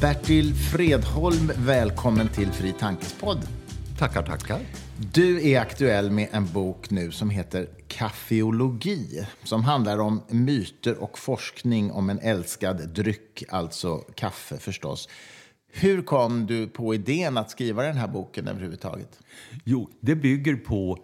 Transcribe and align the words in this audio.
Bertil 0.00 0.54
Fredholm, 0.54 1.52
välkommen 1.56 2.28
till 2.28 2.48
Fri 2.52 2.72
Tankes 2.72 3.12
podd. 3.12 3.48
Tackar, 3.98 4.22
tackar. 4.22 4.60
Du 5.12 5.50
är 5.50 5.60
aktuell 5.60 6.10
med 6.10 6.28
en 6.32 6.52
bok 6.52 6.90
nu 6.90 7.10
som 7.10 7.30
heter 7.30 7.68
Kaffeologi 7.88 9.26
som 9.44 9.64
handlar 9.64 9.98
om 9.98 10.22
myter 10.28 10.98
och 10.98 11.18
forskning 11.18 11.92
om 11.92 12.10
en 12.10 12.18
älskad 12.18 12.88
dryck, 12.88 13.44
alltså 13.48 13.96
kaffe 13.96 14.58
förstås. 14.58 15.08
Hur 15.72 16.02
kom 16.02 16.46
du 16.46 16.66
på 16.66 16.94
idén 16.94 17.36
att 17.36 17.50
skriva 17.50 17.82
den 17.82 17.96
här 17.96 18.08
boken 18.08 18.48
överhuvudtaget? 18.48 19.20
Jo, 19.64 19.90
det 20.00 20.14
bygger 20.14 20.56
på 20.56 20.98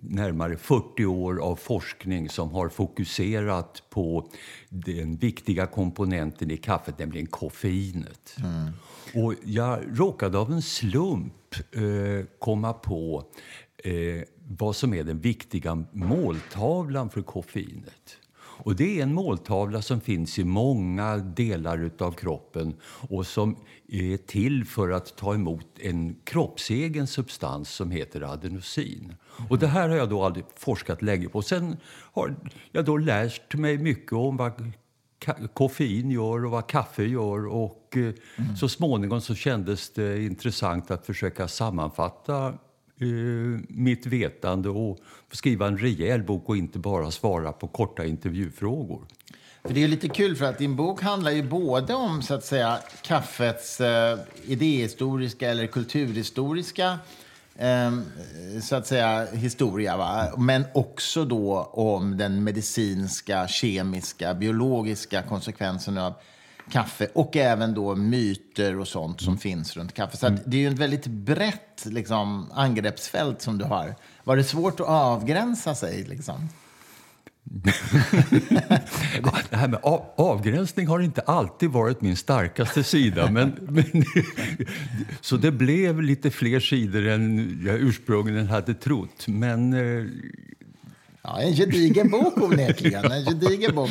närmare 0.00 0.56
40 0.56 1.06
år 1.06 1.38
av 1.38 1.56
forskning 1.56 2.28
som 2.28 2.50
har 2.50 2.68
fokuserat 2.68 3.82
på 3.90 4.30
den 4.68 5.16
viktiga 5.16 5.66
komponenten 5.66 6.50
i 6.50 6.56
kaffet, 6.56 6.98
nämligen 6.98 7.26
koffeinet. 7.26 8.36
Mm. 8.38 8.72
Och 9.14 9.34
jag 9.44 9.80
råkade 9.88 10.38
av 10.38 10.52
en 10.52 10.62
slump 10.62 11.32
uh, 11.76 12.24
komma 12.38 12.72
på 12.72 13.24
vad 14.48 14.76
som 14.76 14.94
är 14.94 15.04
den 15.04 15.20
viktiga 15.20 15.84
måltavlan 15.92 17.10
för 17.10 17.22
koffeinet. 17.22 18.18
Och 18.38 18.76
det 18.76 18.98
är 18.98 19.02
en 19.02 19.14
måltavla 19.14 19.82
som 19.82 20.00
finns 20.00 20.38
i 20.38 20.44
många 20.44 21.16
delar 21.16 21.90
av 21.98 22.12
kroppen 22.12 22.74
och 23.08 23.26
som 23.26 23.56
är 23.88 24.16
till 24.16 24.64
för 24.64 24.90
att 24.90 25.16
ta 25.16 25.34
emot 25.34 25.78
en 25.78 26.16
kroppsegen 26.24 27.06
substans 27.06 27.70
som 27.70 27.90
heter 27.90 28.32
adenosin. 28.32 29.14
Och 29.48 29.58
det 29.58 29.66
här 29.66 29.88
har 29.88 29.96
jag 29.96 30.08
då 30.08 30.22
aldrig 30.22 30.44
forskat 30.56 31.02
länge 31.02 31.28
på. 31.28 31.42
Sen 31.42 31.76
har 31.88 32.36
jag 32.72 32.84
då 32.84 32.96
lärt 32.96 33.54
mig 33.54 33.78
mycket 33.78 34.12
om 34.12 34.36
vad 34.36 34.72
koffein 35.54 36.10
gör 36.10 36.44
och 36.44 36.50
vad 36.50 36.66
kaffe 36.66 37.04
gör. 37.04 37.46
Och 37.46 37.96
mm. 37.96 38.56
så 38.56 38.68
småningom 38.68 39.20
så 39.20 39.34
kändes 39.34 39.90
det 39.90 40.22
intressant 40.22 40.90
att 40.90 41.06
försöka 41.06 41.48
sammanfatta 41.48 42.54
uh, 43.02 43.60
mitt 43.68 44.06
vetande 44.06 44.68
och 44.68 44.98
skriva 45.30 45.66
en 45.66 45.78
rejäl 45.78 46.22
bok 46.22 46.48
och 46.48 46.56
inte 46.56 46.78
bara 46.78 47.10
svara 47.10 47.52
på 47.52 47.68
korta 47.68 48.04
intervjufrågor. 48.04 49.06
För 49.66 49.74
det 49.74 49.84
är 49.84 49.88
lite 49.88 50.08
kul 50.08 50.36
för 50.36 50.44
att 50.44 50.58
din 50.58 50.76
bok 50.76 51.02
handlar 51.02 51.30
ju 51.30 51.42
både 51.42 51.94
om 51.94 52.22
så 52.22 52.34
att 52.34 52.44
säga 52.44 52.78
kaffets 53.02 53.80
uh, 53.80 53.86
idéhistoriska 54.44 55.50
eller 55.50 55.66
kulturhistoriska 55.66 56.98
um, 57.58 58.04
så 58.62 58.76
att 58.76 58.86
säga 58.86 59.26
historia, 59.32 59.96
va? 59.96 60.32
men 60.38 60.64
också 60.74 61.24
då 61.24 61.70
om 61.72 62.16
den 62.16 62.44
medicinska, 62.44 63.48
kemiska, 63.48 64.34
biologiska 64.34 65.22
konsekvensen 65.22 65.98
av 65.98 66.14
kaffe 66.70 67.08
och 67.14 67.36
även 67.36 67.74
då 67.74 67.94
myter 67.94 68.78
och 68.78 68.88
sånt 68.88 69.20
som 69.20 69.28
mm. 69.28 69.38
finns 69.38 69.76
runt 69.76 69.94
kaffe. 69.94 70.16
Så 70.16 70.26
mm. 70.26 70.40
det 70.46 70.56
är 70.56 70.60
ju 70.60 70.68
ett 70.68 70.78
väldigt 70.78 71.06
brett 71.06 71.84
liksom, 71.84 72.52
angreppsfält 72.52 73.42
som 73.42 73.58
du 73.58 73.64
har. 73.64 73.94
Var 74.24 74.36
det 74.36 74.44
svårt 74.44 74.80
att 74.80 74.86
avgränsa 74.86 75.74
sig? 75.74 76.04
Liksom? 76.04 76.48
det 79.50 79.56
här 79.56 79.68
med 79.68 79.80
avgränsning 80.16 80.86
har 80.86 81.00
inte 81.00 81.20
alltid 81.20 81.70
varit 81.70 82.00
min 82.00 82.16
starkaste 82.16 82.84
sida. 82.84 83.30
Men, 83.30 83.56
men, 83.68 84.04
så 85.20 85.36
det 85.36 85.50
blev 85.50 86.02
lite 86.02 86.30
fler 86.30 86.60
sidor 86.60 87.06
än 87.06 87.60
jag 87.66 87.76
ursprungligen 87.76 88.46
hade 88.46 88.74
trott. 88.74 89.26
Men 89.26 89.72
eh, 89.72 90.06
Ja, 91.28 91.40
en 91.40 91.54
gedigen 91.54 92.10
bok 92.10 92.36
onekligen. 92.36 93.12
En 93.12 93.24
gedigen 93.24 93.74
bok. 93.74 93.90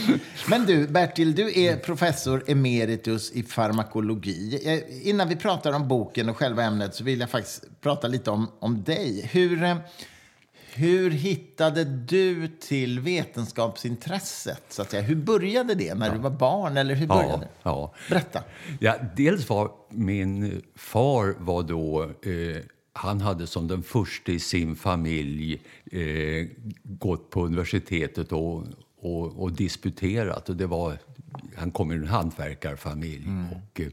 Men 0.49 0.65
du, 0.65 0.87
Bertil, 0.87 1.35
du 1.35 1.61
är 1.61 1.77
professor 1.77 2.43
emeritus 2.47 3.31
i 3.31 3.43
farmakologi. 3.43 4.61
Eh, 4.65 5.09
innan 5.09 5.29
vi 5.29 5.35
pratar 5.35 5.73
om 5.73 5.87
boken 5.87 6.29
och 6.29 6.37
själva 6.37 6.63
ämnet 6.63 6.95
så 6.95 7.03
vill 7.03 7.19
jag 7.19 7.29
faktiskt 7.29 7.81
prata 7.81 8.07
lite 8.07 8.31
om, 8.31 8.51
om 8.59 8.83
dig. 8.83 9.29
Hur, 9.31 9.63
eh, 9.63 9.77
hur 10.75 11.11
hittade 11.11 11.83
du 11.83 12.47
till 12.47 12.99
vetenskapsintresset? 12.99 14.63
Så 14.69 14.81
att 14.81 14.91
säga? 14.91 15.03
Hur 15.03 15.15
började 15.15 15.75
det? 15.75 15.93
När 15.93 16.07
ja. 16.07 16.13
du 16.13 16.19
var 16.19 16.29
barn? 16.29 16.77
Eller 16.77 16.95
hur 16.95 17.07
började 17.07 17.47
ja, 17.63 17.71
ja. 17.71 17.93
Berätta. 18.09 18.43
Ja, 18.79 18.95
dels 19.15 19.49
var 19.49 19.71
min 19.89 20.61
far 20.75 21.35
var 21.39 21.63
då 21.63 22.03
eh, 22.03 22.63
han 22.93 23.21
hade 23.21 23.47
som 23.47 23.67
den 23.67 23.83
första 23.83 24.31
i 24.31 24.39
sin 24.39 24.75
familj 24.75 25.61
eh, 25.91 26.47
gått 26.83 27.29
på 27.29 27.45
universitetet 27.45 28.31
och, 28.31 28.63
och, 28.99 29.43
och, 29.43 29.51
disputerat. 29.51 30.49
Och 30.49 30.55
det 30.55 30.67
var, 30.67 30.97
han 31.55 31.71
kom 31.71 31.91
ur 31.91 32.01
en 32.01 32.07
hantverkarfamilj. 32.07 33.25
Mm. 33.25 33.45
Och, 33.51 33.81
eh, 33.81 33.87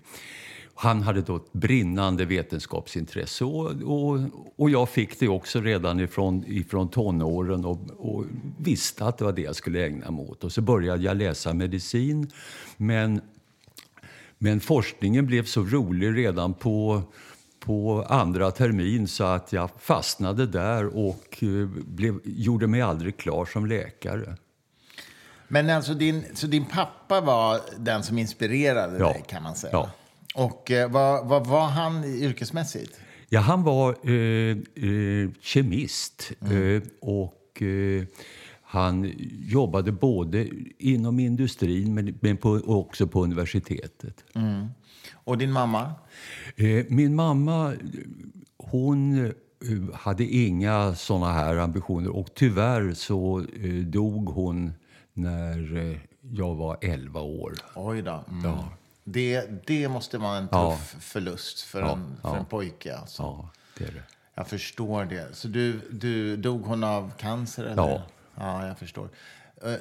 han 0.82 1.02
hade 1.02 1.22
då 1.22 1.36
ett 1.36 1.52
brinnande 1.52 2.24
vetenskapsintresse 2.24 3.44
och, 3.44 3.66
och, 3.82 4.20
och 4.56 4.70
jag 4.70 4.88
fick 4.88 5.20
det 5.20 5.28
också 5.28 5.60
redan 5.60 6.00
ifrån, 6.00 6.44
ifrån 6.46 6.88
tonåren 6.88 7.64
och, 7.64 7.78
och 7.98 8.24
visste 8.58 9.04
att 9.04 9.18
det 9.18 9.24
var 9.24 9.32
det 9.32 9.42
jag 9.42 9.56
skulle 9.56 9.86
ägna 9.86 10.10
mig 10.10 10.26
åt. 10.28 10.44
Och 10.44 10.52
så 10.52 10.60
började 10.60 11.02
jag 11.02 11.16
läsa 11.16 11.52
medicin. 11.52 12.30
Men, 12.76 13.20
men 14.38 14.60
forskningen 14.60 15.26
blev 15.26 15.44
så 15.44 15.62
rolig 15.62 16.18
redan 16.18 16.54
på 16.54 17.02
på 17.60 18.06
andra 18.08 18.50
termin 18.50 19.08
så 19.08 19.24
att 19.24 19.52
jag 19.52 19.70
fastnade 19.78 20.46
där 20.46 20.96
och 20.96 21.42
eh, 21.42 21.66
blev, 21.86 22.20
gjorde 22.24 22.66
mig 22.66 22.80
aldrig 22.80 23.16
klar 23.16 23.44
som 23.44 23.66
läkare. 23.66 24.36
Men 25.48 25.70
alltså 25.70 25.94
din, 25.94 26.24
så 26.34 26.46
din 26.46 26.64
pappa 26.64 27.20
var 27.20 27.60
den 27.76 28.02
som 28.02 28.18
inspirerade 28.18 28.98
ja. 28.98 29.12
dig 29.12 29.24
kan 29.28 29.42
man 29.42 29.54
säga? 29.54 29.72
Ja. 29.72 29.90
Och 30.34 30.70
eh, 30.70 30.90
vad, 30.90 31.28
vad 31.28 31.46
var 31.46 31.66
han 31.66 32.04
yrkesmässigt? 32.04 33.00
Ja, 33.28 33.40
han 33.40 33.62
var 33.62 34.10
eh, 34.10 34.56
eh, 34.74 35.30
kemist 35.40 36.32
mm. 36.40 36.76
eh, 36.76 36.82
och 37.00 37.62
eh, 37.62 38.04
han 38.62 39.12
jobbade 39.32 39.92
både 39.92 40.48
inom 40.78 41.18
industrin 41.18 41.94
men, 41.94 42.18
men 42.20 42.36
på, 42.36 42.50
också 42.66 43.06
på 43.06 43.24
universitetet. 43.24 44.24
Mm. 44.34 44.66
Och 45.14 45.38
din 45.38 45.52
mamma? 45.52 45.92
Eh, 46.56 46.84
min 46.88 47.14
mamma, 47.14 47.74
hon 48.56 49.32
hade 49.94 50.24
inga 50.24 50.94
såna 50.94 51.32
här 51.32 51.56
ambitioner 51.56 52.16
och 52.16 52.34
tyvärr 52.34 52.94
så 52.94 53.44
dog 53.86 54.28
hon 54.28 54.72
när 55.12 55.98
jag 56.30 56.54
var 56.54 56.78
11 56.80 57.20
år. 57.20 57.54
Oj 57.74 58.02
då. 58.02 58.24
Mm. 58.28 58.44
Ja. 58.44 58.68
Det, 59.04 59.66
det 59.66 59.88
måste 59.88 60.18
vara 60.18 60.36
en 60.36 60.48
tuff 60.48 60.90
ja. 60.94 61.00
förlust 61.00 61.60
för, 61.60 61.80
ja. 61.80 61.92
en, 61.92 62.16
för 62.22 62.36
en 62.36 62.44
pojke. 62.44 62.96
Alltså. 62.96 63.22
Ja, 63.22 63.48
det 63.78 63.84
är 63.84 63.92
det. 63.92 64.02
Jag 64.34 64.48
förstår 64.48 65.04
det. 65.04 65.36
Så 65.36 65.48
du, 65.48 65.80
du, 65.90 66.36
dog 66.36 66.62
hon 66.62 66.84
av 66.84 67.12
cancer? 67.18 67.64
Eller? 67.64 67.82
Ja. 67.82 68.02
Ja, 68.34 68.66
jag 68.66 68.78
förstår. 68.78 69.08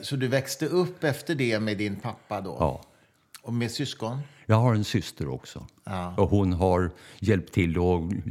Så 0.01 0.15
du 0.15 0.27
växte 0.27 0.65
upp 0.65 1.03
efter 1.03 1.35
det 1.35 1.59
med 1.59 1.77
din 1.77 1.95
pappa 1.95 2.41
då? 2.41 2.57
Ja. 2.59 2.81
Och 3.41 3.53
med 3.53 3.71
syskon? 3.71 4.19
Jag 4.45 4.55
har 4.55 4.75
en 4.75 4.83
syster 4.83 5.27
också. 5.29 5.67
Ja. 5.83 6.15
Och 6.17 6.29
hon 6.29 6.53
har 6.53 6.91
hjälpt 7.19 7.53
till 7.53 7.77
att 7.77 8.27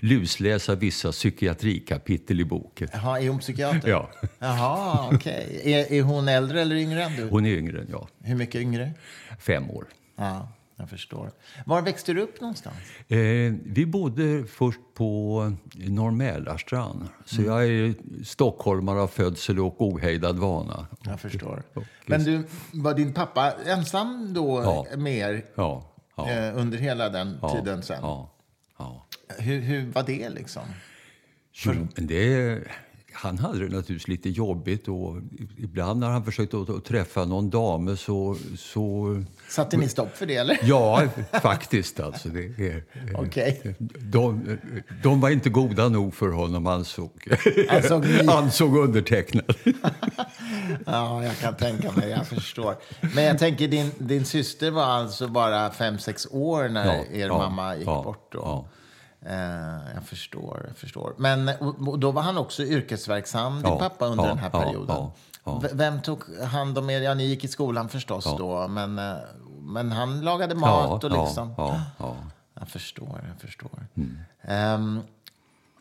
lusläsa 0.00 0.74
vissa 0.74 1.12
psykiatrikapitel 1.12 2.40
i 2.40 2.44
boken. 2.44 2.88
Jaha, 2.92 3.20
är 3.20 3.28
hon 3.28 3.38
psykiater? 3.38 3.88
Ja. 3.88 4.10
Jaha, 4.38 5.08
okej. 5.12 5.46
Okay. 5.60 5.72
Är, 5.72 5.92
är 5.92 6.02
hon 6.02 6.28
äldre 6.28 6.60
eller 6.60 6.76
yngre 6.76 7.04
än 7.04 7.16
du? 7.16 7.28
Hon 7.28 7.46
är 7.46 7.50
yngre 7.50 7.80
än 7.80 7.86
jag. 7.90 8.08
Hur 8.20 8.34
mycket 8.34 8.60
yngre? 8.60 8.92
Fem 9.40 9.70
år. 9.70 9.86
Ja. 10.16 10.48
Jag 10.78 10.90
förstår. 10.90 11.30
Var 11.66 11.82
växte 11.82 12.12
du 12.12 12.20
upp 12.20 12.40
någonstans? 12.40 12.76
Eh, 13.08 13.18
vi 13.64 13.86
bodde 13.86 14.44
först 14.46 14.80
på 14.94 15.52
Norr 15.74 16.10
Mälarstrand. 16.10 17.08
Så 17.24 17.36
mm. 17.36 17.50
jag 17.50 17.66
är 17.66 17.94
stockholmare 18.24 19.00
av 19.00 19.08
födsel 19.08 19.60
och 19.60 19.82
ohejdad 19.82 20.38
vana. 20.38 20.86
Jag 21.02 21.20
förstår. 21.20 21.62
Och, 21.74 21.82
Men 22.06 22.24
du, 22.24 22.46
var 22.72 22.94
din 22.94 23.12
pappa 23.12 23.52
ensam 23.66 24.34
då 24.34 24.62
ja. 24.62 24.96
med 24.96 25.16
er 25.16 25.44
ja. 25.54 25.92
Ja. 26.16 26.30
Eh, 26.30 26.58
under 26.58 26.78
hela 26.78 27.08
den 27.08 27.40
tiden 27.52 27.82
sen? 27.82 27.98
Ja. 28.02 28.30
ja. 28.78 29.06
Hur, 29.38 29.60
hur 29.60 29.92
var 29.92 30.02
det 30.02 30.28
liksom? 30.28 30.62
Jo, 31.52 31.88
det 31.96 32.62
han 33.16 33.38
hade 33.38 33.58
det 33.58 33.76
naturligtvis 33.76 34.08
lite 34.08 34.28
jobbigt 34.28 34.88
och 34.88 35.16
ibland 35.56 36.00
när 36.00 36.10
han 36.10 36.24
försökte 36.24 36.56
att, 36.56 36.84
träffa 36.84 37.24
någon 37.24 37.50
dam 37.50 37.96
så, 37.96 38.36
så... 38.58 39.22
Satte 39.48 39.76
ni 39.76 39.88
stopp 39.88 40.16
för 40.16 40.26
det 40.26 40.36
eller? 40.36 40.58
Ja, 40.62 41.02
faktiskt 41.42 42.00
alltså. 42.00 42.28
Det, 42.28 42.82
okay. 43.14 43.56
de, 44.00 44.58
de 45.02 45.20
var 45.20 45.30
inte 45.30 45.50
goda 45.50 45.88
nog 45.88 46.14
för 46.14 46.28
honom 46.28 46.66
ansåg, 46.66 47.10
ansåg, 47.68 48.04
ni... 48.04 48.26
ansåg 48.28 48.76
undertecknad. 48.76 49.54
ja, 50.86 51.24
jag 51.24 51.38
kan 51.38 51.56
tänka 51.56 51.92
mig, 51.92 52.10
jag 52.10 52.26
förstår. 52.26 52.76
Men 53.14 53.24
jag 53.24 53.38
tänker 53.38 53.68
din, 53.68 53.90
din 53.98 54.24
syster 54.24 54.70
var 54.70 54.84
alltså 54.84 55.28
bara 55.28 55.70
fem 55.70 55.98
sex 55.98 56.26
år 56.30 56.68
när 56.68 56.96
ja, 56.96 57.04
er 57.12 57.26
ja, 57.26 57.38
mamma 57.38 57.76
gick 57.76 57.86
ja, 57.86 58.02
bort 58.02 58.32
då? 58.32 58.68
Eh, 59.28 59.94
jag 59.94 60.04
förstår, 60.04 60.64
jag 60.68 60.76
förstår. 60.76 61.14
Men 61.16 61.48
och, 61.48 61.98
då 61.98 62.10
var 62.10 62.22
han 62.22 62.38
också 62.38 62.62
yrkesverksam, 62.62 63.54
din 63.62 63.72
ja, 63.72 63.78
pappa, 63.78 64.06
under 64.06 64.24
ja, 64.24 64.28
den 64.28 64.38
här 64.38 64.50
perioden. 64.50 64.96
Ja, 65.44 65.62
Vem 65.72 66.02
tog 66.02 66.38
hand 66.38 66.78
om 66.78 66.90
er? 66.90 67.00
Ja, 67.00 67.14
ni 67.14 67.24
gick 67.26 67.44
i 67.44 67.48
skolan 67.48 67.88
förstås 67.88 68.24
då, 68.24 68.68
men 68.68 68.98
eh, 68.98 69.16
men 69.66 69.92
han 69.92 70.20
lagade 70.20 70.54
mat 70.54 71.04
och 71.04 71.10
liksom... 71.10 71.54
Ja, 71.56 71.82
ja, 71.98 72.16
Jag 72.54 72.68
förstår, 72.68 73.24
jag 73.28 73.40
förstår. 73.40 73.86
Ehm, 74.42 75.00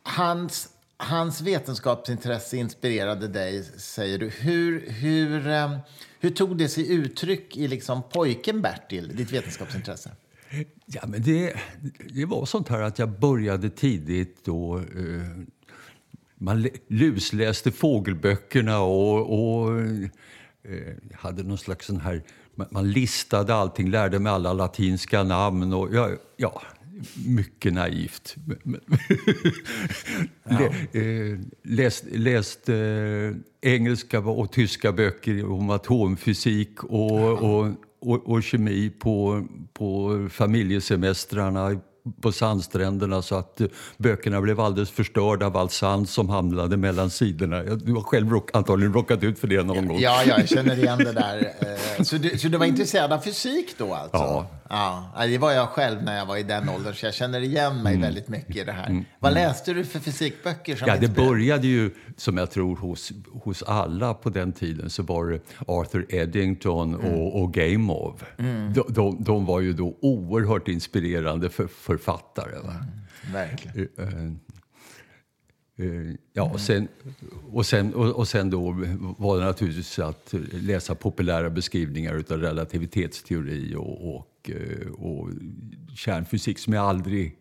hans, 0.04 0.70
hans 0.98 1.42
vetenskapsintresse 1.42 2.58
inspirerade 2.58 3.28
dig, 3.28 3.64
säger 3.64 4.20
du. 4.20 4.30
Hur, 4.30 4.90
hur, 4.90 5.48
ehm, 5.48 5.78
hur 6.20 6.30
tog 6.30 6.58
det 6.58 6.70
sig 6.70 6.92
uttryck 6.92 7.58
i 7.58 7.68
liksom 7.68 8.04
pojken 8.04 8.62
Bertil, 8.62 9.16
ditt 9.16 9.32
vetenskapsintresse? 9.32 10.12
Ja, 10.86 11.02
men 11.08 11.22
det, 11.22 11.54
det 12.14 12.26
var 12.26 12.46
sånt 12.46 12.68
här 12.68 12.82
att 12.82 13.00
jag 13.00 13.20
började 13.20 13.70
tidigt 13.70 14.46
då. 14.46 14.78
Eh, 14.78 14.84
man 16.38 16.68
lusläste 16.88 17.72
fågelböckerna 17.72 18.80
och, 18.80 19.40
och 19.40 19.82
eh, 19.82 20.96
hade 21.14 21.44
någon 21.44 21.58
slags 21.58 21.86
sån 21.86 22.02
här... 22.02 22.24
Man, 22.56 22.68
man 22.72 22.92
listade 22.92 23.56
allting, 23.56 23.90
lärde 23.90 24.20
mig 24.20 24.32
alla 24.32 24.54
latinska 24.54 25.24
namn 25.24 25.74
och 25.74 25.96
ja, 25.96 26.10
ja 26.38 26.62
mycket 27.26 27.74
naivt. 27.74 28.36
Eh, 30.94 31.40
läst 31.64 32.06
läst 32.12 32.70
eh, 32.70 32.76
engelska 33.62 34.20
och 34.20 34.52
tyska 34.52 34.92
böcker 34.92 35.46
om 35.52 35.70
atomfysik 35.70 36.84
och, 36.84 37.32
och, 37.32 37.68
och, 38.06 38.30
och 38.30 38.44
kemi 38.44 38.90
på, 38.90 39.46
på 39.74 40.12
familjesemestrarna 40.32 41.80
på 42.22 42.32
sandstränderna 42.32 43.22
så 43.22 43.36
att 43.36 43.62
eh, 43.62 43.68
böckerna 43.98 44.42
blev 44.42 44.60
alldeles 44.60 44.92
förstörda 44.92 45.46
av 45.46 45.58
all 45.58 45.70
sand 45.70 46.10
som 46.10 46.30
hamnade 46.30 46.78
mellan 46.78 47.10
sidorna. 47.10 47.64
Du 47.64 47.94
har 47.94 48.02
själv 48.02 48.30
rock, 48.32 48.50
antagligen 48.54 48.94
råkat 48.94 49.24
ut 49.24 49.40
för 49.40 49.48
det 49.48 49.64
någon 49.64 49.88
gång. 49.88 50.00
Ja, 50.00 50.24
ja, 50.28 50.38
jag 50.40 50.50
känner 50.50 50.78
igen 50.78 50.98
det 50.98 51.12
där. 51.14 51.54
Eh, 51.98 52.04
Så 52.04 52.18
du, 52.18 52.38
så 52.38 52.48
du 52.48 52.58
var 52.58 52.66
intresserad 52.66 53.14
av 53.14 53.20
fysik 53.20 53.76
då 53.78 53.94
alltså? 53.94 54.18
Ja. 54.18 54.48
Ja. 54.70 55.12
Det 55.20 55.38
var 55.38 55.52
jag 55.52 55.70
själv 55.70 56.04
när 56.04 56.18
jag 56.18 56.26
var 56.26 56.38
i 56.38 56.44
den 56.44 56.70
åldern, 56.70 56.94
så 56.94 57.06
jag 57.06 57.14
känner 57.14 57.42
igen 57.42 57.84
mig 57.84 57.98
väldigt 57.98 58.28
mycket 58.28 58.56
i 58.56 58.64
det 58.64 58.72
här. 58.72 58.90
Mm. 58.90 59.06
Vad 59.20 59.34
läste 59.34 59.74
du 59.74 59.86
för 59.86 60.00
fysikböcker? 60.00 60.76
Som 60.76 60.88
Ja, 60.88 60.98
det 60.98 61.08
började 61.08 61.68
ju, 61.68 61.92
som 62.18 62.38
jag 62.38 62.52
tror 62.52 62.76
hos, 62.76 63.12
hos 63.32 63.64
alla 63.64 64.14
på 64.14 64.30
den 64.30 64.54
tiden, 64.54 64.90
så 64.90 65.04
var 65.04 65.26
det 65.26 65.40
Arthur 65.68 66.06
Eddington 66.10 66.96
och, 66.96 67.42
och 67.42 67.54
Gameov. 67.54 68.24
De, 68.38 68.86
de, 68.90 69.24
de 69.24 69.46
var 69.46 69.60
ju 69.60 69.74
då 69.74 69.98
oerhört 70.02 70.68
inspirerande 70.68 71.50
för, 71.50 71.68
författare. 71.68 72.56
Verkligen. 73.34 74.40
Eh, 75.78 76.16
Ja, 76.34 76.44
och 76.44 76.60
sen, 76.60 76.88
och, 77.52 77.66
sen, 77.66 77.94
och, 77.94 78.28
sen 78.28 78.50
då 78.50 78.72
var 79.18 79.40
det 79.40 79.46
naturligtvis 79.46 80.00
att 80.00 80.34
läsa 80.52 80.96
populära 80.96 81.50
beskrivningar 81.50 82.24
av 82.30 82.38
relativitetsteori 82.42 83.76
och, 83.76 84.16
och, 84.16 84.50
eh, 84.50 84.92
och 84.92 85.30
kärnfysik 85.96 86.60
som 86.60 86.74
jag 86.74 86.86
aldrig... 86.86 87.36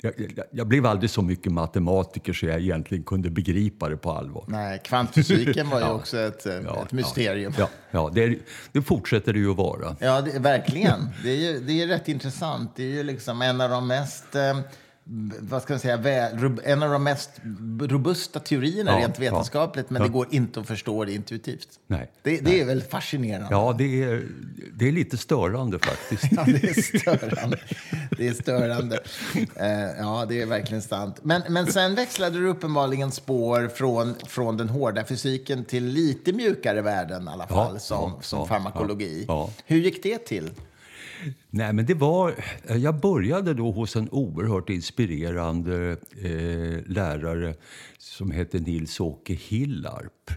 Jag, 0.00 0.12
jag, 0.50 0.66
blev 0.66 0.86
aldrig 0.86 1.10
så 1.10 1.22
mycket 1.22 1.52
matematiker 1.52 2.32
så 2.32 2.46
jag 2.46 2.60
egentligen 2.60 3.04
kunde 3.04 3.30
begripa 3.30 3.88
det 3.88 3.96
på 3.96 4.12
allvar. 4.12 4.44
Nej, 4.48 4.80
kvantfysiken 4.84 5.68
var 5.70 5.78
ju 5.78 5.84
Ja. 5.86 5.92
också 5.92 6.18
ett, 6.18 6.46
Ja, 6.64 6.82
ett 6.86 6.92
mysterium. 6.92 7.52
Ja, 7.58 7.68
ja 7.90 8.10
det, 8.14 8.22
är- 8.24 8.38
det 8.72 8.82
fortsätter 8.82 9.32
det 9.32 9.38
ju 9.38 9.50
att 9.50 9.56
vara. 9.56 9.96
Ja, 10.00 10.20
det, 10.20 10.38
verkligen. 10.38 11.00
Det 11.24 11.30
är 11.30 11.52
ju 11.52 11.60
det 11.60 11.82
är 11.82 11.86
rätt 11.86 12.08
intressant. 12.08 12.70
Det 12.76 12.82
är 12.82 12.88
ju 12.96 13.02
liksom 13.02 13.42
en 13.42 13.60
av 13.60 13.70
de 13.70 13.86
mest... 13.86 14.34
Eh, 14.34 14.60
vad 15.40 15.62
ska 15.62 15.72
man 15.72 15.80
säga, 15.80 15.96
väl, 15.96 16.60
en 16.64 16.82
av 16.82 16.90
de 16.90 17.02
mest 17.04 17.30
robusta 17.80 18.40
teorierna 18.40 18.90
Ja, 18.92 18.98
rent 18.98 19.18
vetenskapligt, 19.18 19.90
men 19.90 20.02
ja. 20.02 20.06
det 20.08 20.12
går 20.12 20.26
inte 20.30 20.60
att 20.60 20.66
förstå 20.66 21.04
det 21.04 21.12
intuitivt. 21.12 21.68
Nej. 21.86 22.10
Det, 22.22 22.40
det 22.40 22.60
är 22.60 22.64
väl 22.64 22.82
fascinerande? 22.82 23.48
Ja, 23.50 23.74
det 23.78 24.02
är, 24.02 24.22
det 24.74 24.88
är 24.88 24.92
lite 24.92 25.16
störande 25.18 25.78
faktiskt. 25.78 26.24
Ja, 26.32 26.44
det 26.44 26.64
är 26.64 26.82
störande. 26.98 27.58
Det 28.18 28.28
är 28.28 28.32
störande. 28.34 28.98
Eh, 29.56 29.70
ja, 29.98 30.26
det 30.28 30.40
är 30.42 30.46
verkligen 30.46 30.82
sant. 30.82 31.16
Men, 31.22 31.42
men 31.48 31.66
sen 31.72 31.94
växlade 31.94 32.38
du 32.38 32.48
uppenbarligen 32.48 33.10
spår 33.12 33.68
från, 33.74 34.14
från 34.26 34.56
den 34.56 34.68
hårda 34.68 35.04
fysiken 35.04 35.64
till 35.64 35.84
lite 35.86 36.32
mjukare 36.32 36.82
värden 36.82 37.28
i 37.28 37.30
alla 37.30 37.46
fall, 37.46 37.74
Ja, 37.74 37.78
som, 37.80 38.12
ja, 38.16 38.22
som 38.22 38.38
ja, 38.38 38.46
farmakologi. 38.46 39.24
ja. 39.28 39.50
Hur 39.66 39.78
gick 39.78 40.02
det 40.02 40.18
till? 40.18 40.50
Nej, 41.50 41.72
men 41.72 41.86
det 41.86 41.94
var... 41.94 42.34
Jag 42.76 43.00
började 43.00 43.54
då 43.54 43.70
hos 43.70 43.96
en 43.96 44.08
oerhört 44.10 44.70
inspirerande 44.70 45.96
eh, 46.16 46.86
lärare 46.86 47.54
som 47.98 48.30
hette 48.30 48.58
Nils-Åke 48.58 49.34
Hillarp 49.34 50.30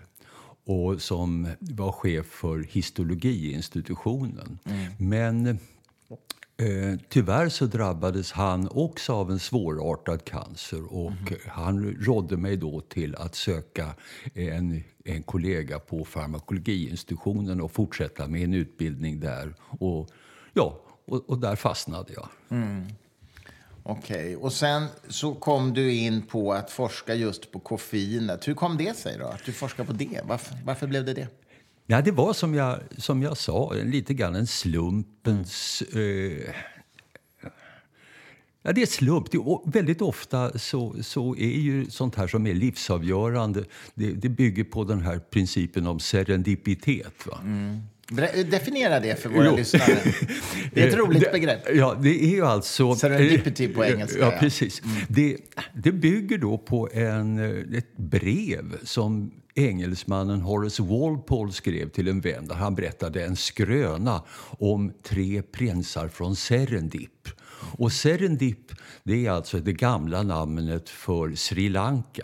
och 0.65 1.01
som 1.01 1.47
var 1.59 1.91
chef 1.91 2.25
för 2.25 2.63
histologiinstitutionen. 2.63 4.59
Men 4.97 5.47
eh, 5.47 6.99
tyvärr 7.09 7.49
så 7.49 7.65
drabbades 7.65 8.31
han 8.31 8.67
också 8.71 9.13
av 9.13 9.31
en 9.31 9.39
svårartad 9.39 10.25
cancer 10.25 10.93
och 10.93 11.11
han 11.47 11.95
rådde 11.99 12.37
mig 12.37 12.57
då 12.57 12.81
till 12.81 13.15
att 13.15 13.35
söka 13.35 13.95
en, 14.33 14.83
en 15.05 15.23
kollega 15.23 15.79
på 15.79 16.05
farmakologiinstitutionen 16.05 17.61
och 17.61 17.71
fortsätta 17.71 18.27
med 18.27 18.43
en 18.43 18.53
utbildning 18.53 19.19
där. 19.19 19.53
Och, 19.61 20.09
ja, 20.53 20.81
och, 21.05 21.29
och 21.29 21.37
där 21.37 21.55
fastnade 21.55 22.13
jag. 22.13 22.29
Okej, 23.83 24.35
och 24.35 24.53
sen 24.53 24.87
så 25.09 25.33
kom 25.33 25.73
du 25.73 25.93
in 25.93 26.21
på 26.21 26.53
att 26.53 26.71
forska 26.71 27.15
just 27.15 27.51
på 27.51 27.59
koffeinet. 27.59 28.47
Hur 28.47 28.53
kom 28.53 28.77
det 28.77 28.97
sig 28.97 29.17
då, 29.17 29.25
att 29.25 29.45
du 29.45 29.51
forskar 29.51 29.83
på 29.83 29.93
det? 29.93 30.21
Varför, 30.27 30.57
varför 30.65 30.87
blev 30.87 31.05
det 31.05 31.13
det? 31.13 31.27
Ja, 31.87 32.01
det 32.01 32.11
var 32.11 32.33
som 32.33 32.53
jag, 32.55 32.79
som 32.97 33.21
jag 33.21 33.37
sa, 33.37 33.73
lite 33.73 34.13
grann 34.13 34.35
en 34.35 34.47
slumpens... 34.47 35.81
Eh, 35.81 36.53
ja, 38.61 38.71
det 38.73 38.81
är 38.81 38.85
slump. 38.85 39.31
Det, 39.31 39.39
väldigt 39.65 40.01
ofta 40.01 40.59
så, 40.59 40.95
så 41.03 41.35
är 41.35 41.59
ju 41.59 41.89
sånt 41.89 42.15
här 42.15 42.27
som 42.27 42.47
är 42.47 42.53
livsavgörande, 42.53 43.63
det, 43.93 44.11
det 44.11 44.29
bygger 44.29 44.63
på 44.63 44.83
den 44.83 45.01
här 45.01 45.19
principen 45.19 45.87
om 45.87 45.99
serendipitet. 45.99 47.27
Va? 47.27 47.39
Bre- 47.43 47.81
Definiera 48.51 48.99
det 48.99 49.19
för 49.21 49.29
våra 49.29 49.45
Jo. 49.45 49.55
lyssnare. 49.55 49.97
Det 50.73 50.81
är 50.83 50.87
ett 50.87 50.95
roligt 50.95 51.21
Det- 51.23 51.31
begrepp. 51.31 51.75
Ja, 51.75 51.97
det 52.01 52.23
är 52.23 52.29
ju 52.29 52.45
alltså... 52.45 52.95
Serendipity 52.95 53.67
på 53.67 53.85
engelska, 53.85 54.19
Ja, 54.19 54.31
ja. 54.31 54.37
precis. 54.39 54.81
Det, 55.07 55.37
det 55.73 55.91
bygger 55.91 56.37
då 56.37 56.57
på 56.57 56.89
en, 56.93 57.39
eh, 57.39 57.77
ett 57.77 57.97
brev 57.97 58.75
som 58.83 59.31
engelsmannen 59.55 60.41
Horace 60.41 60.83
Walpole 60.83 61.51
skrev 61.51 61.89
till 61.89 62.07
en 62.07 62.21
vän 62.21 62.47
där 62.47 62.55
han 62.55 62.75
berättade 62.75 63.25
en 63.25 63.35
skröna 63.35 64.23
om 64.59 64.93
tre 65.03 65.41
prinsar 65.41 66.07
från 66.07 66.35
Serendip. 66.35 67.29
Och 67.77 67.91
Serendip 67.91 68.71
det 69.03 69.25
är 69.25 69.31
alltså 69.31 69.57
det 69.59 69.73
gamla 69.73 70.23
namnet 70.23 70.89
för 70.89 71.35
Sri 71.35 71.69
Lanka. 71.69 72.23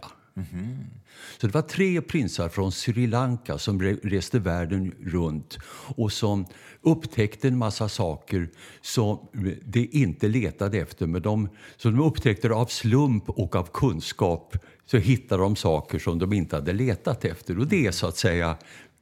Så 1.41 1.47
det 1.47 1.53
var 1.53 1.61
tre 1.61 2.01
prinsar 2.01 2.49
från 2.49 2.71
Sri 2.71 3.07
Lanka 3.07 3.57
som 3.57 3.81
re- 3.81 3.99
reste 4.03 4.39
världen 4.39 4.95
runt 5.05 5.57
och 5.95 6.11
som 6.11 6.45
upptäckte 6.81 7.47
en 7.47 7.57
massa 7.57 7.89
saker 7.89 8.49
som 8.81 9.27
de 9.65 9.89
inte 9.91 10.27
letade 10.27 10.77
efter. 10.77 11.07
Men 11.07 11.21
de, 11.21 11.49
så 11.77 11.89
de 11.89 11.99
upptäckte 11.99 12.49
av 12.49 12.65
slump 12.65 13.29
och 13.29 13.55
av 13.55 13.69
kunskap. 13.73 14.57
Så 14.85 14.97
hittade 14.97 15.43
de 15.43 15.55
saker 15.55 15.99
som 15.99 16.19
de 16.19 16.33
inte 16.33 16.55
hade 16.55 16.73
letat 16.73 17.25
efter. 17.25 17.59
Och 17.59 17.67
det 17.67 17.85
är 17.87 17.91
så 17.91 18.07
att 18.07 18.17
säga 18.17 18.57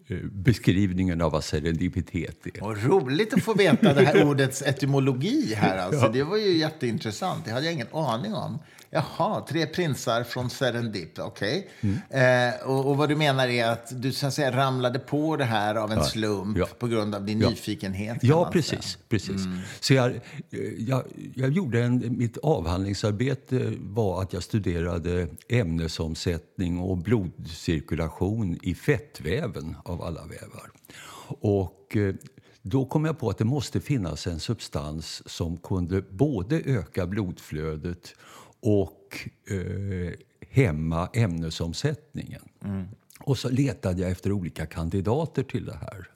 eh, 0.07 0.17
beskrivningen 0.31 1.21
av 1.21 1.31
vad 1.31 1.43
serendipitet 1.43 2.47
är. 2.47 2.63
Och 2.63 2.83
roligt 2.83 3.33
att 3.33 3.43
få 3.43 3.53
veta 3.53 3.93
det 3.93 4.05
här 4.05 4.27
ordets 4.27 4.61
etymologi 4.61 5.53
här. 5.55 5.77
Alltså. 5.77 6.07
Det 6.13 6.23
var 6.23 6.37
ju 6.37 6.57
jätteintressant. 6.57 7.45
Det 7.45 7.51
hade 7.51 7.65
jag 7.65 7.73
ingen 7.73 7.87
aning 7.93 8.33
om. 8.33 8.59
Jaha, 8.89 9.45
tre 9.49 9.65
prinsar 9.65 10.23
från 10.23 10.49
Serendip. 10.49 11.19
Okej. 11.19 11.69
Mm. 11.81 12.53
Eh, 12.53 12.67
och, 12.67 12.85
och 12.89 12.97
vad 12.97 13.09
du 13.09 13.15
menar 13.15 13.47
är 13.47 13.67
att 13.67 14.01
du 14.01 14.11
så 14.11 14.27
att 14.27 14.33
säga, 14.33 14.51
ramlade 14.57 14.99
på 14.99 15.35
det 15.35 15.43
här 15.45 15.75
av 15.75 15.91
en 15.91 16.03
slump 16.03 16.57
Ja. 16.57 16.67
på 16.79 16.87
grund 16.87 17.15
av 17.15 17.25
din 17.25 17.41
Ja. 17.41 17.49
nyfikenhet? 17.49 18.17
Ja, 18.21 18.49
precis. 18.53 18.97
precis. 19.09 19.41
Så 19.79 19.93
jag, 19.93 20.19
jag, 20.77 21.03
jag 21.35 21.49
gjorde 21.49 21.83
en, 21.83 22.17
mitt 22.17 22.37
avhandlingsarbete 22.37 23.73
var 23.79 24.21
att 24.21 24.33
jag 24.33 24.43
studerade 24.43 25.27
ämnesomsättning 25.49 26.79
och 26.79 26.97
blodcirkulation 26.97 28.59
i 28.61 28.75
fettväven 28.75 29.75
av 29.85 30.01
alla 30.03 30.21
vävar. 30.25 30.71
Och 31.27 31.97
eh, 31.97 32.15
då 32.61 32.85
kom 32.85 33.05
jag 33.05 33.19
på 33.19 33.29
att 33.29 33.37
det 33.37 33.45
måste 33.45 33.79
finnas 33.81 34.27
en 34.27 34.39
substans 34.39 35.21
som 35.25 35.57
kunde 35.57 36.01
både 36.01 36.61
öka 36.65 37.05
blodflödet 37.07 38.13
och 38.67 39.29
eh, 39.49 40.13
hämma 40.49 41.09
ämnesomsättningen. 41.13 42.41
Och 43.19 43.37
så 43.37 43.49
letade 43.49 44.01
jag 44.01 44.11
efter 44.11 44.31
olika 44.31 44.65
kandidater 44.65 45.43
till 45.43 45.65
det 45.65 45.77
här. 45.81 46.09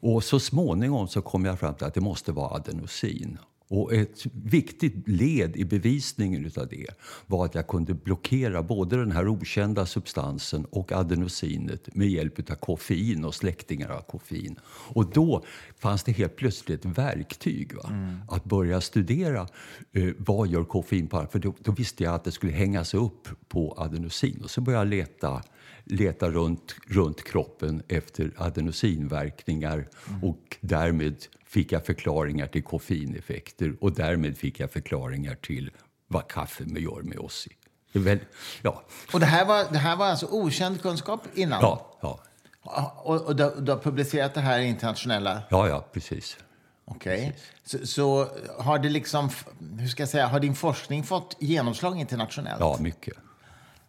Och 0.00 0.24
så 0.24 0.40
småningom 0.40 1.08
så 1.08 1.22
kom 1.22 1.44
jag 1.44 1.58
fram 1.58 1.74
till 1.74 1.86
att 1.86 1.94
det 1.94 2.00
måste 2.00 2.32
vara 2.32 2.54
adenosin. 2.54 3.38
Och 3.68 3.94
ett 3.94 4.26
viktigt 4.32 5.08
led 5.08 5.56
i 5.56 5.64
bevisningen 5.64 6.50
av 6.56 6.68
det 6.68 6.86
var 7.26 7.44
att 7.44 7.54
jag 7.54 7.66
kunde 7.66 7.94
blockera 7.94 8.62
både 8.62 8.96
den 8.96 9.12
här 9.12 9.28
okända 9.28 9.86
substansen 9.86 10.64
och 10.64 10.92
adenosinet 10.92 11.94
med 11.94 12.08
hjälp 12.08 12.50
av 12.50 12.54
koffein 12.54 13.24
och 13.24 13.34
släktingar 13.34 13.88
av 13.88 14.00
koffein. 14.00 14.58
Och 14.66 15.10
då 15.12 15.44
fanns 15.78 16.04
det 16.04 16.12
helt 16.12 16.36
plötsligt 16.36 16.84
ett 16.84 16.98
verktyg 16.98 17.74
va? 17.76 17.88
Mm. 17.88 18.16
att 18.28 18.44
börja 18.44 18.80
studera 18.80 19.48
eh, 19.92 20.08
vad 20.18 20.48
gör 20.48 20.64
koffein 20.64 21.08
på 21.08 21.26
För 21.32 21.38
då, 21.38 21.54
då, 21.58 21.72
visste 21.72 22.04
jag 22.04 22.14
att 22.14 22.24
det 22.24 22.32
skulle 22.32 22.52
hängas 22.52 22.94
upp 22.94 23.28
på 23.48 23.74
adenosin. 23.76 24.40
Och 24.44 24.50
så 24.50 24.60
började 24.60 24.84
jag 24.84 24.90
leta 24.90 25.42
leta 25.88 26.30
runt, 26.30 26.74
runt 26.86 27.24
kroppen 27.24 27.82
efter 27.88 28.32
adenosinverkningar 28.36 29.88
mm. 30.08 30.24
och 30.24 30.56
därmed 30.60 31.16
fick 31.44 31.72
jag 31.72 31.86
förklaringar 31.86 32.46
till 32.46 32.62
koffeineffekter 32.62 33.76
och 33.80 33.92
därmed 33.92 34.38
fick 34.38 34.60
jag 34.60 34.70
förklaringar 34.70 35.34
till 35.34 35.70
vad 36.06 36.28
kaffe 36.28 36.64
gör 36.64 37.02
med 37.02 37.18
oss. 37.18 37.48
Väl, 37.92 38.18
ja. 38.62 38.82
Och 39.12 39.20
det 39.20 39.26
här, 39.26 39.44
var, 39.44 39.72
det 39.72 39.78
här 39.78 39.96
var 39.96 40.06
alltså 40.06 40.26
okänd 40.26 40.82
kunskap 40.82 41.22
innan? 41.34 41.62
Ja. 41.62 41.98
ja. 42.00 42.20
Och, 43.04 43.22
och 43.22 43.36
du, 43.36 43.54
du 43.58 43.72
har 43.72 43.78
publicerat 43.78 44.34
det 44.34 44.40
här 44.40 44.60
i 44.60 44.66
internationella? 44.66 45.42
Ja, 45.48 45.68
ja, 45.68 45.88
precis. 45.92 46.36
Okej. 46.84 47.18
Okay. 47.18 47.32
Så, 47.64 47.86
så, 47.86 48.28
har 48.58 48.78
det 48.78 48.88
liksom, 48.88 49.30
hur 49.78 49.88
ska 49.88 50.02
jag 50.02 50.08
säga, 50.08 50.26
har 50.26 50.40
din 50.40 50.54
forskning 50.54 51.04
fått 51.04 51.36
genomslag 51.38 52.00
internationellt? 52.00 52.60
Ja, 52.60 52.76
mycket. 52.80 53.14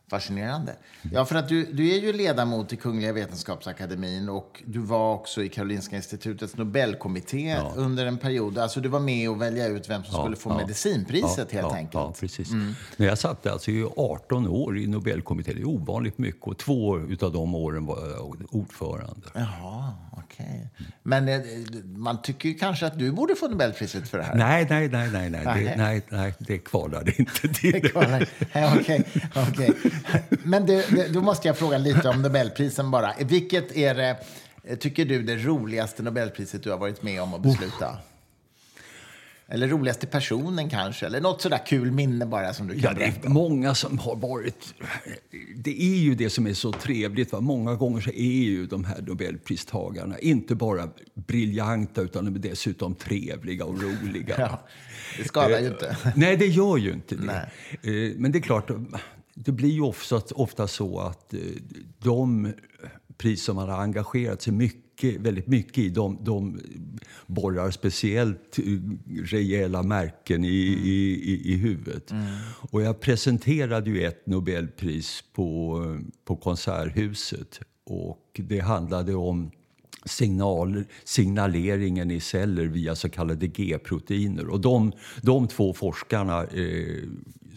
Fascinerande. 0.10 0.76
Ja, 1.12 1.26
för 1.26 1.36
att 1.36 1.50
du, 1.50 1.66
du 1.66 1.96
är 1.96 2.00
ju 2.00 2.14
ledamot 2.14 2.74
i 2.74 2.76
Kungliga 2.76 3.14
Vetenskapsakademin 3.14 4.30
och 4.30 4.64
du 4.66 4.80
var 4.80 5.14
också 5.14 5.44
i 5.44 5.50
Karolinska 5.50 5.96
Institutets 5.96 6.58
Nobelkommitté 6.58 7.50
ja. 7.50 7.74
under 7.76 8.06
en 8.06 8.18
period. 8.18 8.58
Alltså 8.58 8.80
du 8.80 8.90
var 8.90 9.00
med 9.00 9.30
och 9.30 9.42
välja 9.42 9.68
ut 9.68 9.90
vem 9.90 10.04
som 10.04 10.16
ja, 10.16 10.22
skulle 10.22 10.36
få 10.36 10.50
ja. 10.50 10.58
medicinpriset 10.58 11.52
helt 11.52 11.74
enkelt. 11.74 11.94
Ja, 11.94 12.14
precis. 12.20 12.52
Mm. 12.52 12.74
Men 12.98 13.08
jag 13.08 13.18
satt 13.18 13.48
alltså 13.48 13.72
i 13.72 13.88
18 13.98 14.48
år 14.48 14.78
i 14.78 14.88
Nobelkommittén. 14.88 15.56
Det 15.56 15.62
är 15.62 15.68
ovanligt 15.68 16.18
mycket 16.18 16.48
och 16.48 16.58
två 16.58 16.96
av 17.22 17.34
de 17.34 17.56
åren 17.56 17.86
var 17.86 18.10
jag 18.10 18.46
ordförande. 18.50 19.28
Jaha, 19.34 19.94
okej. 20.12 20.70
Okay. 20.74 20.88
Men 21.04 21.30
eh, 21.30 21.40
man 21.86 22.22
tycker 22.22 22.54
kanske 22.54 22.86
att 22.86 23.00
du 23.00 23.12
borde 23.12 23.36
få 23.36 23.48
Nobelpriset 23.48 24.10
för 24.10 24.18
det 24.18 24.24
här? 24.24 24.36
Nej, 24.36 24.68
nej, 24.70 24.90
nej, 24.90 25.10
nej, 25.12 25.30
nej, 25.30 25.42
det, 25.46 25.76
nej, 25.78 26.02
nej, 26.10 26.34
det 26.40 26.58
kvalade 26.58 27.14
inte 27.18 27.48
till. 27.48 27.90
Det. 27.94 28.26
Okej, 28.80 29.06
okej. 29.36 29.74
Men 30.44 30.66
du, 30.66 30.84
då 31.10 31.22
måste 31.22 31.48
jag 31.48 31.58
fråga 31.58 31.78
lite 31.78 32.10
om 32.10 32.22
Nobelprisen 32.22 32.92
bara. 32.92 33.14
Vilket 33.20 33.78
är 33.78 33.96
det, 33.96 34.18
tycker 34.76 35.06
du, 35.06 35.24
det 35.24 35.36
roligaste 35.36 36.04
Nobelpriset 36.04 36.64
du 36.64 36.72
har 36.72 36.78
varit 36.78 37.04
med 37.04 37.22
om 37.22 37.34
att 37.34 37.42
besluta? 37.42 37.98
Eller 39.52 39.68
roligaste 39.68 40.08
personen 40.08 40.70
kanske? 40.70 41.06
Eller 41.06 41.22
något 41.22 41.42
sådär 41.42 41.66
kul 41.66 41.92
minne 41.92 42.26
bara 42.26 42.54
som 42.54 42.68
du 42.68 42.74
kan 42.74 42.84
ja, 42.84 42.94
berätta 42.94 43.22
Det 43.22 43.28
är 43.28 43.30
många 43.30 43.76
som 43.76 44.00
har 44.00 44.16
varit... 44.16 44.74
Det 45.56 45.82
är 45.82 45.98
ju 45.98 46.16
det 46.16 46.30
som 46.30 46.48
är 46.48 46.54
så 46.54 46.72
trevligt. 46.72 47.32
Va? 47.32 47.42
Många 47.42 47.76
gånger 47.76 48.02
så 48.02 48.10
är 48.10 48.44
ju 48.44 48.66
de 48.66 48.86
här 48.86 49.02
Nobelpristagarna 49.02 50.20
inte 50.20 50.56
bara 50.56 50.90
briljanta 51.14 52.02
utan 52.02 52.26
de 52.26 52.36
är 52.36 52.40
dessutom 52.40 52.96
trevliga 52.96 53.66
och 53.66 53.82
roliga. 53.82 54.36
Ja, 54.38 54.68
det 55.18 55.24
skadar 55.24 55.60
ju 55.60 55.68
inte. 55.68 55.98
Nej, 56.16 56.38
det 56.38 56.48
gör 56.48 56.78
ju 56.78 56.92
inte 56.92 57.16
det. 57.16 57.48
Nej. 57.84 58.08
Eh, 58.08 58.16
men 58.18 58.32
det 58.32 58.38
är 58.38 58.42
klart, 58.42 58.70
det 59.46 59.52
blir 59.52 59.70
ju 59.70 59.82
ofta, 59.82 60.22
ofta 60.36 60.68
så 60.68 61.00
att 61.00 61.34
eh, 61.34 61.40
de 62.00 62.54
pris 63.18 63.44
som 63.44 63.56
man 63.56 63.70
har 63.70 63.78
engagerat 63.78 64.42
sig 64.42 64.54
mycket, 64.54 65.22
väldigt 65.22 65.48
mycket 65.48 65.78
i, 65.78 65.90
de, 65.90 66.18
de 66.22 66.60
borrar 67.28 67.72
speciellt 67.72 68.60
eh, 68.60 68.64
rejäla 69.24 69.84
märken 69.84 70.46
i, 70.46 70.74
mm. 70.74 70.86
i, 70.86 71.00
i, 71.24 71.54
i 71.54 71.56
huvudet. 71.56 72.12
Mm. 72.12 72.26
Och 72.72 72.82
jag 72.82 73.00
presenterade 73.00 73.90
ju 73.90 74.04
ett 74.04 74.28
Nobelpris 74.28 75.24
på, 75.34 75.82
på 76.26 76.36
Konserthuset 76.36 77.60
och 77.86 78.42
det 78.44 78.60
handlade 78.60 79.16
om 79.16 79.52
signaler, 80.06 80.86
signaleringen 81.04 82.12
i 82.12 82.20
celler 82.20 82.66
via 82.66 82.96
så 82.96 83.10
kallade 83.10 83.48
G-proteiner. 83.48 84.48
Och 84.48 84.60
de, 84.60 84.92
de 85.22 85.48
två 85.48 85.74
forskarna 85.74 86.44
eh, 86.44 87.04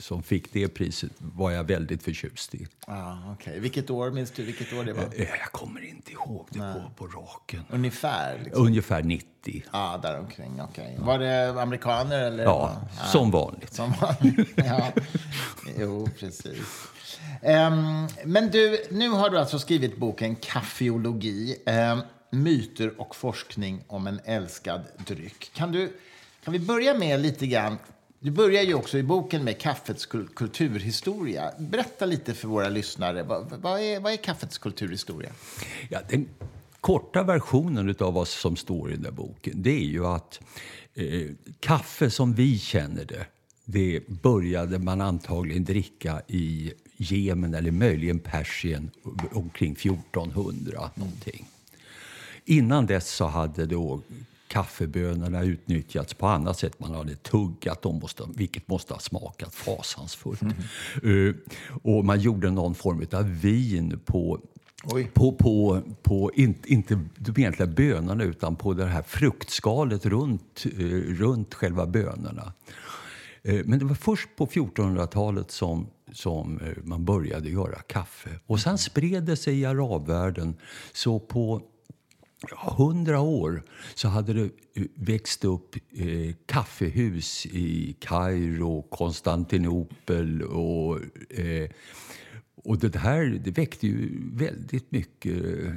som 0.03 0.23
fick 0.23 0.53
det 0.53 0.69
priset 0.69 1.13
var 1.19 1.51
jag 1.51 1.65
väldigt 1.65 2.03
förtjust 2.03 2.55
i. 2.55 2.67
Ah, 2.87 3.33
okay. 3.33 3.59
Vilket 3.59 3.91
år 3.91 4.11
minns 4.11 4.31
du 4.31 4.43
vilket 4.43 4.73
år 4.73 4.85
det 4.85 4.93
var? 4.93 5.03
Eh, 5.03 5.21
jag 5.21 5.53
kommer 5.53 5.89
inte 5.89 6.13
ihåg 6.13 6.49
det 6.51 6.59
på, 6.59 6.91
på 6.97 7.07
raken. 7.07 7.65
Ungefär? 7.71 8.41
Liksom. 8.45 8.67
Ungefär 8.67 9.03
90. 9.03 9.27
Ja, 9.45 9.63
ah, 9.71 9.99
däromkring. 9.99 10.63
Okay. 10.63 10.97
Var 10.99 11.19
det 11.19 11.63
amerikaner? 11.63 12.25
Eller? 12.25 12.45
Ja, 12.45 12.77
ah, 13.01 13.07
som 13.07 13.31
vanligt. 13.31 13.75
Som 13.75 13.93
vanligt. 14.01 14.49
ja. 14.57 14.93
Jo, 15.79 16.09
precis. 16.19 16.89
Um, 17.43 18.09
men 18.25 18.51
du, 18.51 18.85
nu 18.91 19.09
har 19.09 19.31
du 19.31 19.39
alltså 19.39 19.59
skrivit 19.59 19.97
boken 19.97 20.37
Kaffeologi. 20.37 21.57
Um, 21.67 22.03
myter 22.33 23.01
och 23.01 23.17
forskning 23.17 23.85
om 23.87 24.07
en 24.07 24.21
älskad 24.25 24.81
dryck. 25.07 25.51
Kan, 25.55 25.73
du, 25.73 25.93
kan 26.45 26.53
vi 26.53 26.59
börja 26.59 26.95
med 26.95 27.21
lite 27.21 27.47
grann 27.47 27.79
du 28.23 28.31
börjar 28.31 28.62
ju 28.62 28.75
också 28.75 28.99
i 28.99 29.03
boken 29.03 29.45
med 29.45 29.61
kaffets 29.61 30.07
kulturhistoria. 30.07 31.53
Berätta 31.59 32.07
lite 32.07 32.35
för 32.35 32.49
våra 32.49 32.69
lyssnare. 32.69 33.23
Vad, 33.23 33.53
vad, 33.62 33.81
är, 33.81 34.01
vad 34.01 34.12
är 34.12 34.17
kaffets 34.17 34.59
kulturhistoria? 34.59 35.31
Ja, 35.89 36.01
den 36.09 36.29
korta 36.81 37.23
versionen 37.23 37.95
av 38.01 38.15
vad 38.15 38.29
som 38.29 38.57
står 38.57 38.91
i 38.91 38.95
den 38.95 39.03
där 39.03 39.11
boken 39.11 39.53
det 39.62 39.71
är 39.71 39.85
ju 39.85 40.07
att 40.07 40.41
eh, 40.95 41.31
kaffe 41.61 42.11
som 42.11 42.35
vi 42.35 42.59
känner 42.59 43.05
det, 43.05 43.27
det 43.65 44.09
började 44.09 44.79
man 44.79 45.01
antagligen 45.01 45.65
dricka 45.65 46.23
i 46.29 46.73
Jemen 46.97 47.55
eller 47.55 47.71
möjligen 47.71 48.19
Persien 48.19 48.91
omkring 49.33 49.73
1400. 49.73 50.91
Någonting. 50.95 51.47
Innan 52.45 52.87
dess 52.87 53.11
så 53.11 53.27
hade 53.27 53.67
då 53.67 54.01
kaffebönorna 54.53 55.43
utnyttjats 55.43 56.15
på 56.15 56.27
annat 56.27 56.59
sätt. 56.59 56.81
Man 56.81 56.95
hade 56.95 57.15
tuggat 57.15 57.83
dem, 57.83 57.99
måste, 57.99 58.25
vilket 58.37 58.69
måste 58.69 58.93
ha 58.95 59.01
smakat 59.01 59.55
fasansfullt. 59.55 60.43
Mm. 60.43 60.55
Uh, 61.05 61.35
och 61.83 62.05
man 62.05 62.21
gjorde 62.21 62.51
någon 62.51 62.75
form 62.75 63.07
av 63.13 63.41
vin 63.41 64.01
på 64.05 64.41
Oj. 64.85 65.11
På, 65.15 65.33
på, 65.33 65.83
på 66.03 66.31
in, 66.35 66.55
inte 66.67 67.01
de 67.17 67.41
egentliga 67.41 67.67
bönorna 67.67 68.25
utan 68.25 68.57
på 68.57 68.75
det 68.75 68.87
här 68.87 69.03
fruktskalet 69.03 70.07
runt, 70.07 70.65
uh, 70.79 71.15
runt 71.15 71.55
själva 71.55 71.87
bönorna. 71.87 72.53
Uh, 73.49 73.63
men 73.65 73.79
det 73.79 73.85
var 73.85 73.95
först 73.95 74.29
på 74.37 74.47
1400-talet 74.47 75.51
som, 75.51 75.87
som 76.13 76.61
man 76.83 77.05
började 77.05 77.51
göra 77.51 77.79
kaffe. 77.79 78.31
Och 78.47 78.61
sen 78.61 78.79
spred 78.79 79.23
det 79.23 79.37
sig 79.37 79.61
i 79.61 79.65
arabvärlden. 79.65 80.57
Så 80.93 81.19
på 81.19 81.63
hundra 82.51 83.21
år 83.21 83.63
så 83.95 84.09
hade 84.09 84.33
det 84.33 84.51
växt 84.95 85.45
upp 85.45 85.77
eh, 85.77 86.35
kaffehus 86.47 87.47
i 87.47 87.97
Kairo, 88.01 88.83
Konstantinopel 88.83 90.43
och, 90.43 90.99
eh, 91.31 91.71
och 92.65 92.79
det 92.79 92.97
här 92.97 93.41
det 93.45 93.51
väckte 93.51 93.87
ju 93.87 94.11
väldigt 94.33 94.93
mycket 94.93 95.45
eh, 95.55 95.75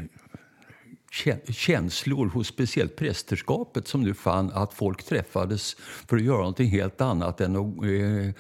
känslor 1.50 2.28
hos 2.28 2.48
speciellt 2.48 2.96
prästerskapet 2.96 3.88
som 3.88 4.02
nu 4.02 4.14
fann 4.14 4.52
att 4.52 4.74
folk 4.74 5.04
träffades 5.04 5.76
för 6.08 6.16
att 6.18 6.24
göra 6.24 6.38
någonting 6.38 6.70
helt 6.70 7.02
annat 7.02 7.42
än 7.42 7.56
att, 7.56 7.84
eh, 7.84 8.34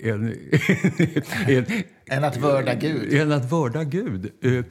en, 0.00 0.34
än 2.10 2.24
att 2.24 2.36
vörda 2.36 2.74
Gud? 2.74 3.14
Än 3.14 3.32
att 3.32 3.52
vörda 3.52 3.84
Gud. 3.84 4.32
Eh, 4.40 4.64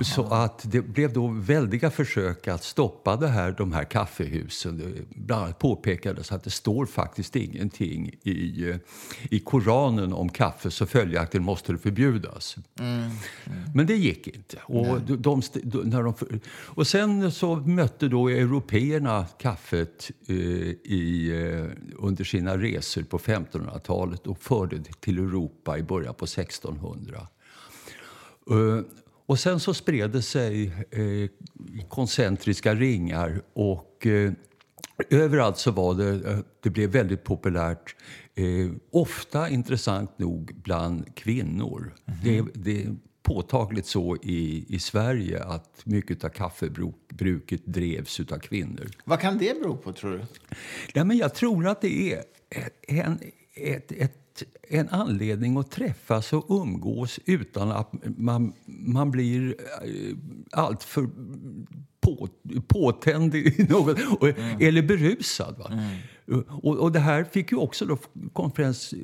så 0.00 0.26
att 0.34 0.62
det 0.64 0.80
blev 0.80 1.12
då 1.12 1.26
väldiga 1.28 1.90
försök 1.90 2.48
att 2.48 2.64
stoppa 2.64 3.16
det 3.16 3.28
här, 3.28 3.54
de 3.58 3.72
här 3.72 3.84
kaffehusen. 3.84 5.06
Bland 5.08 5.44
annat 5.44 5.58
påpekades 5.58 6.32
att 6.32 6.44
det 6.44 6.50
står 6.50 6.86
faktiskt 6.86 7.36
ingenting 7.36 8.14
i, 8.22 8.68
eh, 8.70 8.76
i 9.30 9.38
Koranen 9.38 10.12
om 10.12 10.28
kaffe 10.28 10.70
så 10.70 10.86
följaktligen 10.86 11.44
måste 11.44 11.72
det 11.72 11.78
förbjudas. 11.78 12.56
Mm. 12.80 12.94
Mm. 12.98 13.10
Men 13.74 13.86
det 13.86 13.96
gick 13.96 14.26
inte. 14.28 14.58
Och, 14.62 15.00
de, 15.00 15.42
de, 15.62 15.80
när 15.80 16.02
de, 16.02 16.14
och 16.50 16.86
sen 16.86 17.32
så 17.32 17.56
mötte 17.56 18.08
då 18.08 18.28
européerna 18.28 19.26
kaffet 19.38 20.10
eh, 20.28 20.36
i, 20.36 21.30
eh, 21.30 21.94
under 21.98 22.24
sina 22.24 22.58
resor 22.58 23.02
på 23.02 23.18
1500-talet 23.18 24.26
och 24.26 24.38
förde 24.38 24.76
det 24.78 25.00
till 25.00 25.18
Europa 25.18 25.78
i 25.78 25.82
början 25.82 26.14
på 26.14 26.24
1600 26.24 26.75
1900. 26.76 27.28
Uh, 28.50 28.80
och 29.26 29.38
sen 29.38 29.60
så 29.60 29.74
spred 29.74 30.10
det 30.10 30.22
sig 30.22 30.72
eh, 30.90 31.02
i 31.02 31.30
koncentriska 31.88 32.74
ringar 32.74 33.42
och 33.52 34.06
eh, 34.06 34.32
överallt 35.10 35.58
så 35.58 35.70
var 35.70 35.94
det, 35.94 36.30
eh, 36.30 36.38
det 36.62 36.70
blev 36.70 36.90
väldigt 36.90 37.24
populärt. 37.24 37.96
Eh, 38.34 38.70
ofta 38.90 39.48
intressant 39.48 40.18
nog 40.18 40.54
bland 40.54 41.14
kvinnor. 41.14 41.94
Mm 42.06 42.20
-hmm. 42.20 42.48
det, 42.54 42.72
det, 42.72 42.96
påtagligt 43.22 43.86
så 43.86 44.16
i, 44.22 44.64
i 44.68 44.78
Sverige 44.78 45.44
att 45.44 45.80
mycket 45.84 46.24
av 46.24 46.28
kaffebruket 46.28 47.66
drevs 47.66 48.20
av 48.20 48.38
kvinnor. 48.38 48.86
Vad 49.04 49.20
kan 49.20 49.38
det 49.38 49.60
bero 49.60 49.76
på, 49.76 49.92
tror 49.92 50.12
du? 50.12 50.20
Ja, 50.94 51.04
men 51.04 51.16
jag 51.16 51.34
tror 51.34 51.66
att 51.66 51.80
det 51.80 52.12
är 52.12 52.22
en, 52.88 53.20
ett, 53.54 53.92
ett, 53.92 54.25
en 54.68 54.88
anledning 54.88 55.56
att 55.56 55.70
träffas 55.70 56.32
och 56.32 56.44
umgås 56.48 57.20
utan 57.24 57.70
att 57.70 57.92
man, 58.16 58.52
man 58.66 59.10
blir 59.10 59.56
eh, 59.82 60.16
alltför 60.52 61.08
på, 62.00 62.28
påtänd 62.66 63.34
i 63.34 63.66
något, 63.70 63.98
mm. 64.22 64.60
eller 64.60 64.82
berusad. 64.82 65.58
Va? 65.58 65.70
Mm. 65.72 66.44
Och, 66.48 66.76
och, 66.76 66.92
det 66.92 67.00
här 67.00 67.24
fick 67.24 67.52
ju 67.52 67.58
också 67.58 67.86
då 67.86 67.98
konferens, 68.32 68.94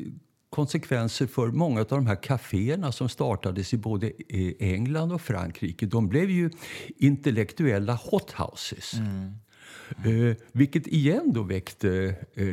konsekvenser 0.50 1.26
för 1.26 1.48
många 1.48 1.80
av 1.80 1.86
de 1.86 2.06
här 2.06 2.22
kaféerna 2.22 2.92
som 2.92 3.08
startades 3.08 3.74
i 3.74 3.76
både 3.76 4.12
England 4.58 5.12
och 5.12 5.20
Frankrike. 5.20 5.86
De 5.86 6.08
blev 6.08 6.30
ju 6.30 6.50
intellektuella 6.96 7.94
hothouses. 7.94 8.94
Mm. 8.94 9.32
Eh, 10.04 10.36
vilket 10.52 10.86
igen 10.86 11.32
då 11.32 11.42
väckte 11.42 12.14
eh, 12.34 12.46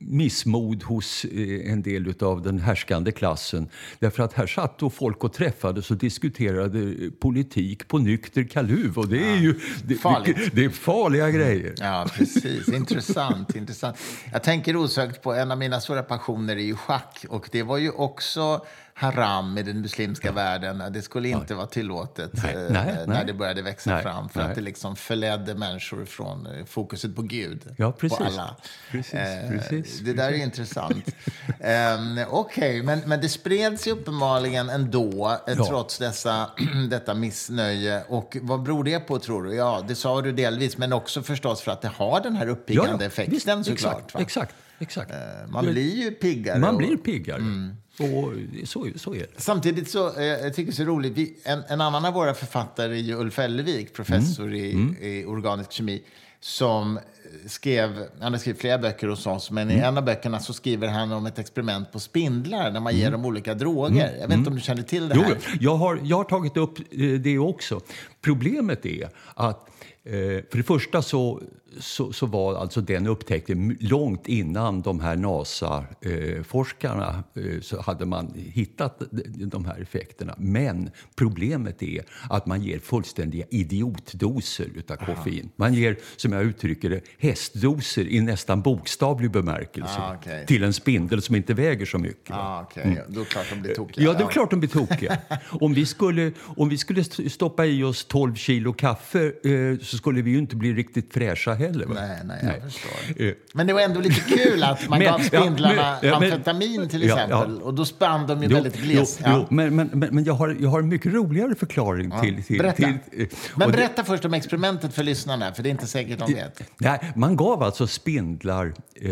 missmod 0.00 0.82
hos 0.82 1.24
eh, 1.24 1.72
en 1.72 1.82
del 1.82 2.14
av 2.20 2.42
den 2.42 2.58
härskande 2.58 3.12
klassen. 3.12 3.68
Därför 3.98 4.22
att 4.22 4.32
här 4.32 4.46
satt 4.46 4.78
då 4.78 4.90
folk 4.90 5.24
och 5.24 5.32
träffades 5.32 5.90
och 5.90 5.96
diskuterade 5.96 7.10
politik 7.20 7.88
på 7.88 7.98
nykter 7.98 8.44
kaluv. 8.44 8.98
Och 8.98 9.08
det 9.08 9.24
är 9.24 9.36
ju 9.36 9.52
det, 9.84 9.94
det, 10.04 10.50
det 10.54 10.64
är 10.64 10.70
farliga 10.70 11.30
grejer. 11.30 11.74
Ja, 11.78 12.06
precis. 12.14 12.68
Intressant, 12.68 13.56
intressant. 13.56 13.96
Jag 14.32 14.42
tänker 14.42 14.76
osökt 14.76 15.22
på 15.22 15.32
en 15.32 15.50
av 15.50 15.58
mina 15.58 15.80
stora 15.80 16.02
passioner 16.02 16.56
är 16.56 16.60
ju 16.60 16.76
schack. 16.76 17.24
Och 17.28 17.48
det 17.52 17.62
var 17.62 17.78
ju 17.78 17.90
också 17.90 18.64
haram 19.00 19.58
i 19.58 19.62
den 19.62 19.80
muslimska 19.80 20.28
ja. 20.28 20.32
världen. 20.32 20.82
Det 20.92 21.02
skulle 21.02 21.28
inte 21.28 21.44
nej. 21.48 21.56
vara 21.56 21.66
tillåtet 21.66 22.30
nej, 22.32 22.54
eh, 22.54 22.70
nej, 22.70 23.04
när 23.06 23.24
det 23.24 23.32
började 23.32 23.62
växa 23.62 24.02
fram. 24.02 24.28
För 24.28 24.40
att 24.40 24.54
det 24.54 24.60
liksom 24.60 24.96
förledde 24.96 25.54
människor 25.54 26.04
från 26.04 26.46
eh, 26.46 26.64
fokuset 26.64 27.16
på 27.16 27.22
Gud. 27.22 27.74
Ja, 27.76 27.92
precis. 27.92 28.18
På 28.18 28.24
alla. 28.24 28.56
Precis, 28.90 29.14
eh, 29.14 29.50
precis, 29.50 30.00
det 30.00 30.12
där 30.12 30.32
är 30.32 30.36
intressant. 30.36 31.08
um, 31.46 32.24
Okej, 32.28 32.28
okay, 32.28 32.82
men, 32.82 33.00
men 33.06 33.20
det 33.20 33.28
spreds 33.28 33.88
ju 33.88 33.92
uppenbarligen 33.92 34.70
ändå, 34.70 35.38
eh, 35.46 35.54
ja. 35.56 35.66
trots 35.66 35.98
dessa, 35.98 36.50
detta 36.90 37.14
missnöje. 37.14 38.02
Och 38.08 38.36
vad 38.42 38.62
beror 38.62 38.84
det 38.84 39.00
på, 39.00 39.18
tror 39.18 39.42
du? 39.42 39.54
Ja, 39.54 39.84
det 39.88 39.94
sa 39.94 40.22
du 40.22 40.32
delvis, 40.32 40.78
men 40.78 40.92
också 40.92 41.22
förstås 41.22 41.60
för 41.60 41.72
att 41.72 41.82
det 41.82 41.88
har 41.88 42.20
den 42.20 42.36
här 42.36 42.48
uppiggande 42.48 43.04
ja, 43.04 43.08
effekten 43.08 43.58
visst, 43.58 43.70
såklart. 43.70 43.98
Exakt, 43.98 44.20
exakt. 44.20 44.54
Exakt. 44.82 45.12
Man 45.48 45.66
blir 45.66 45.96
ju 45.96 46.10
piggare. 46.10 46.58
Man 46.58 46.76
blir 46.76 46.96
piggare. 46.96 47.38
Mm. 47.38 47.76
Och 48.00 48.32
så, 48.68 48.86
så 48.96 49.14
är 49.14 49.18
det. 49.18 49.26
Samtidigt 49.36 49.90
så, 49.90 50.18
eh, 50.18 50.24
jag 50.24 50.54
tycker 50.54 50.72
så 50.72 50.84
roligt, 50.84 51.12
vi, 51.12 51.36
en, 51.42 51.62
en, 51.68 51.80
annan 51.80 52.04
av 52.04 52.14
våra 52.14 52.34
författare 52.34 52.98
är 52.98 53.14
Ulf 53.14 53.38
Ellevik, 53.38 53.94
professor 53.94 54.46
mm. 54.46 54.56
I, 54.56 54.72
mm. 54.72 54.96
i 55.00 55.24
organisk 55.24 55.72
kemi, 55.72 56.02
som 56.40 56.98
skrev, 57.46 58.06
han 58.20 58.32
har 58.32 58.38
skrivit 58.38 58.60
flera 58.60 58.78
böcker 58.78 59.06
hos 59.06 59.26
oss, 59.26 59.50
men 59.50 59.70
mm. 59.70 59.80
i 59.80 59.86
en 59.86 59.98
av 59.98 60.04
böckerna 60.04 60.40
så 60.40 60.52
skriver 60.52 60.88
han 60.88 61.12
om 61.12 61.26
ett 61.26 61.38
experiment 61.38 61.92
på 61.92 62.00
spindlar 62.00 62.70
där 62.70 62.80
man 62.80 62.96
ger 62.96 63.06
mm. 63.06 63.12
dem 63.12 63.24
olika 63.24 63.54
droger. 63.54 64.08
Mm. 64.08 64.20
Jag 64.20 64.28
vet 64.28 64.36
inte 64.36 64.50
om 64.50 64.56
du 64.56 64.62
känner 64.62 64.82
till 64.82 65.08
det 65.08 65.14
här? 65.14 65.26
Jo, 65.28 65.56
jag 65.60 65.76
har, 65.76 66.00
jag 66.04 66.16
har 66.16 66.24
tagit 66.24 66.56
upp 66.56 66.78
eh, 66.78 67.08
det 67.10 67.38
också. 67.38 67.80
Problemet 68.20 68.86
är 68.86 69.08
att 69.34 69.70
Eh, 70.04 70.42
för 70.50 70.56
det 70.56 70.62
första 70.62 71.02
så, 71.02 71.40
så, 71.78 72.12
så, 72.12 72.26
var 72.26 72.54
alltså 72.54 72.80
den 72.80 73.06
upptäckten 73.06 73.76
långt 73.80 74.28
innan 74.28 74.82
de 74.82 75.00
här 75.00 75.16
NASA-forskarna 75.16 77.24
eh, 77.34 77.60
så 77.60 77.80
hade 77.80 78.06
man 78.06 78.32
hittat 78.36 79.02
de 79.36 79.64
här 79.64 79.80
effekterna. 79.80 80.34
Men 80.38 80.90
problemet 81.14 81.82
är 81.82 82.04
att 82.30 82.46
man 82.46 82.62
ger 82.62 82.78
fullständiga 82.78 83.46
idiotdoser 83.50 84.70
av 84.88 84.96
koffein. 84.96 85.50
Man 85.56 85.74
ger, 85.74 85.96
som 86.16 86.32
jag 86.32 86.42
uttrycker 86.42 86.90
det, 86.90 87.00
hästdoser 87.18 88.08
i 88.08 88.20
nästan 88.20 88.62
bokstavlig 88.62 89.30
bemärkelse 89.30 89.96
ah, 89.98 90.16
okay. 90.16 90.46
till 90.46 90.64
en 90.64 90.72
spindel 90.72 91.22
som 91.22 91.36
inte 91.36 91.54
väger 91.54 91.86
så 91.86 91.98
mycket. 91.98 92.36
Ah, 92.36 92.62
okay. 92.62 92.84
mm. 92.84 92.98
Då 93.08 93.20
är 93.20 93.24
det 93.24 93.30
klart 93.30 93.46
de 93.50 93.60
blir 93.60 93.74
tokiga. 93.74 94.04
Ja, 94.04 94.12
det 94.12 94.24
är 94.24 94.28
klart 94.28 94.50
de 94.50 94.60
blir 94.60 94.70
tokiga. 94.70 95.18
om, 95.60 95.74
vi 95.74 95.86
skulle, 95.86 96.32
om 96.40 96.68
vi 96.68 96.78
skulle 96.78 97.04
stoppa 97.30 97.66
i 97.66 97.82
oss 97.82 98.04
12 98.04 98.34
kilo 98.34 98.72
kaffe 98.72 99.32
eh, 99.44 99.78
så 99.80 99.96
skulle 99.96 100.22
vi 100.22 100.30
ju 100.30 100.38
inte 100.38 100.56
bli 100.56 100.72
riktigt 100.72 101.14
fräscha 101.14 101.54
heller. 101.60 101.86
Va? 101.86 101.94
Nej, 101.94 102.18
nej, 102.24 102.38
jag 102.42 102.48
nej. 102.48 102.60
förstår. 102.60 103.24
Eh. 103.24 103.32
Men 103.54 103.66
det 103.66 103.72
var 103.72 103.80
ändå 103.80 104.00
lite 104.00 104.20
kul 104.20 104.62
att 104.62 104.88
man 104.88 104.98
men, 104.98 105.08
gav 105.08 105.18
spindlarna 105.18 105.96
ja, 106.02 106.20
men, 106.20 106.32
amfetamin 106.32 106.88
till 106.88 107.02
exempel. 107.02 107.30
Ja, 107.30 107.46
ja. 107.60 107.64
Och 107.64 107.74
då 107.74 107.84
spann 107.84 108.26
de 108.26 108.42
ju 108.42 108.48
jo, 108.48 108.54
väldigt 108.54 108.82
glest. 108.82 109.20
Jo, 109.26 109.32
jo, 109.34 109.46
men 109.50 109.76
men, 109.76 109.88
men, 109.92 110.24
jag, 110.24 110.34
har, 110.34 110.56
jag 110.60 110.68
har 110.68 110.78
en 110.78 110.88
mycket 110.88 111.12
roligare 111.12 111.54
förklaring 111.54 112.12
till... 112.22 112.44
till, 112.44 112.58
berätta. 112.58 112.76
till 112.76 112.98
eh, 113.12 113.26
men 113.54 113.70
berätta 113.70 114.02
det, 114.02 114.06
först 114.06 114.24
om 114.24 114.34
experimentet 114.34 114.94
för 114.94 115.02
lyssnarna, 115.02 115.52
för 115.54 115.62
det 115.62 115.68
är 115.68 115.70
inte 115.70 115.86
säkert 115.86 116.18
de 116.18 116.34
vet. 116.34 116.62
Nej, 116.78 117.12
man 117.16 117.36
gav 117.36 117.62
alltså 117.62 117.86
spindlar 117.86 118.72
eh, 118.94 119.10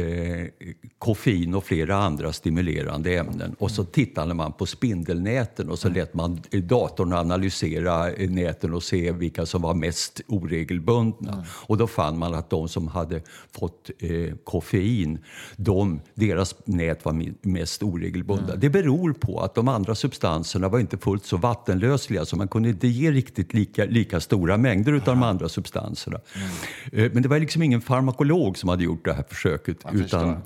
koffein 0.98 1.54
och 1.54 1.64
flera 1.64 1.96
andra 1.96 2.32
stimulerande 2.32 3.18
ämnen. 3.18 3.56
Och 3.58 3.70
så 3.70 3.84
tittade 3.84 4.34
man 4.34 4.52
på 4.52 4.66
spindelnäten 4.66 5.70
och 5.70 5.78
så 5.78 5.88
lät 5.88 6.14
man 6.14 6.42
datorn 6.50 7.12
analysera 7.12 8.06
näten 8.18 8.74
och 8.74 8.82
se 8.82 9.12
vilka 9.12 9.46
som 9.46 9.62
var 9.62 9.74
mest 9.74 10.20
oregelbundna 10.26 11.18
bundna. 11.18 11.32
Mm. 11.32 11.44
Och 11.50 11.76
då 11.76 11.86
fann 11.86 12.18
man 12.18 12.34
att 12.38 12.50
de 12.50 12.68
som 12.68 12.88
hade 12.88 13.20
fått 13.52 13.90
eh, 13.98 14.34
koffein, 14.44 15.18
de, 15.56 16.00
deras 16.14 16.54
nät 16.64 17.04
var 17.04 17.32
mest 17.42 17.82
oregelbundna. 17.82 18.48
Mm. 18.48 18.60
Det 18.60 18.70
beror 18.70 19.12
på 19.12 19.40
att 19.40 19.54
de 19.54 19.68
andra 19.68 19.94
substanserna 19.94 20.68
var 20.68 20.78
inte 20.78 20.98
fullt 20.98 21.24
så 21.24 21.36
vattenlösliga 21.36 22.24
så 22.24 22.36
man 22.36 22.48
kunde 22.48 22.68
inte 22.68 22.88
ge 22.88 23.10
riktigt 23.10 23.54
lika, 23.54 23.84
lika 23.84 24.20
stora 24.20 24.56
mängder 24.56 24.92
av 24.92 25.00
de 25.00 25.22
andra 25.22 25.48
substanserna. 25.48 26.20
Mm. 26.34 27.04
Eh, 27.04 27.12
men 27.12 27.22
det 27.22 27.28
var 27.28 27.38
liksom 27.38 27.62
ingen 27.62 27.80
farmakolog 27.80 28.58
som 28.58 28.68
hade 28.68 28.84
gjort 28.84 29.04
det 29.04 29.12
här 29.12 29.24
försöket. 29.28 29.76
utan, 29.92 30.36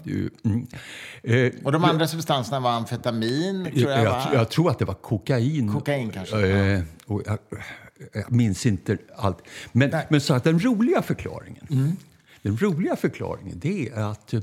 mm, 0.44 0.66
eh, 1.22 1.52
och 1.64 1.72
de 1.72 1.85
andra 1.85 2.07
substanserna 2.07 2.61
var 2.61 2.70
amfetamin? 2.70 3.64
Tror 3.64 3.90
jag, 3.90 4.05
jag, 4.05 4.22
jag, 4.35 4.48
tror 4.48 4.70
att 4.70 4.78
det 4.78 4.85
var 4.85 4.94
kokain. 4.94 5.72
Kokain 5.72 6.11
kanske? 6.11 6.48
Eh, 6.48 6.81
och 7.07 7.22
jag, 8.12 8.32
minns 8.32 8.66
inte 8.66 8.98
allt. 9.16 9.38
Men, 9.72 9.90
men 10.10 10.20
så 10.20 10.34
att 10.34 10.44
den 10.44 10.60
roliga 10.60 11.02
förklaringen, 11.02 11.66
mm. 11.70 11.92
den 12.42 12.56
roliga 12.56 12.96
förklaringen 12.96 13.58
det 13.58 13.88
är 13.88 14.10
att 14.10 14.34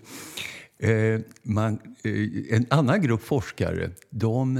eh, 0.80 1.20
man, 1.44 1.80
eh, 2.04 2.56
en 2.56 2.66
annan 2.70 3.02
grupp 3.02 3.24
forskare 3.24 3.92
de 4.10 4.58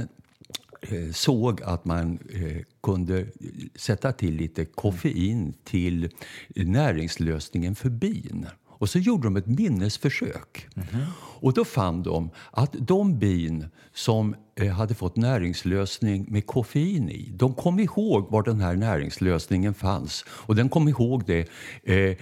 eh, 0.80 1.12
såg 1.12 1.62
att 1.62 1.84
man 1.84 2.18
eh, 2.32 2.62
kunde 2.82 3.26
sätta 3.74 4.12
till 4.12 4.34
lite 4.34 4.64
koffein 4.64 5.54
till 5.64 6.10
näringslösningen 6.54 7.74
för 7.74 7.88
bin. 7.88 8.46
Och 8.80 8.90
så 8.90 8.98
gjorde 8.98 9.26
de 9.26 9.36
ett 9.36 9.46
minnesförsök. 9.46 10.68
Mm 10.74 10.88
-hmm. 10.88 11.06
Och 11.40 11.52
då 11.52 11.64
fann 11.64 12.02
de 12.02 12.30
att 12.50 12.74
de 12.78 13.18
bin 13.18 13.66
som 13.94 14.34
hade 14.68 14.94
fått 14.94 15.16
näringslösning 15.16 16.26
med 16.28 16.46
koffein 16.46 17.10
i, 17.10 17.30
de 17.32 17.54
kom 17.54 17.80
ihåg 17.80 18.30
var 18.30 18.42
den 18.42 18.60
här 18.60 18.76
näringslösningen 18.76 19.74
fanns. 19.74 20.24
Och 20.28 20.56
den 20.56 20.68
kom 20.68 20.88
ihåg 20.88 21.24
det 21.26 21.48
eh, 21.84 22.16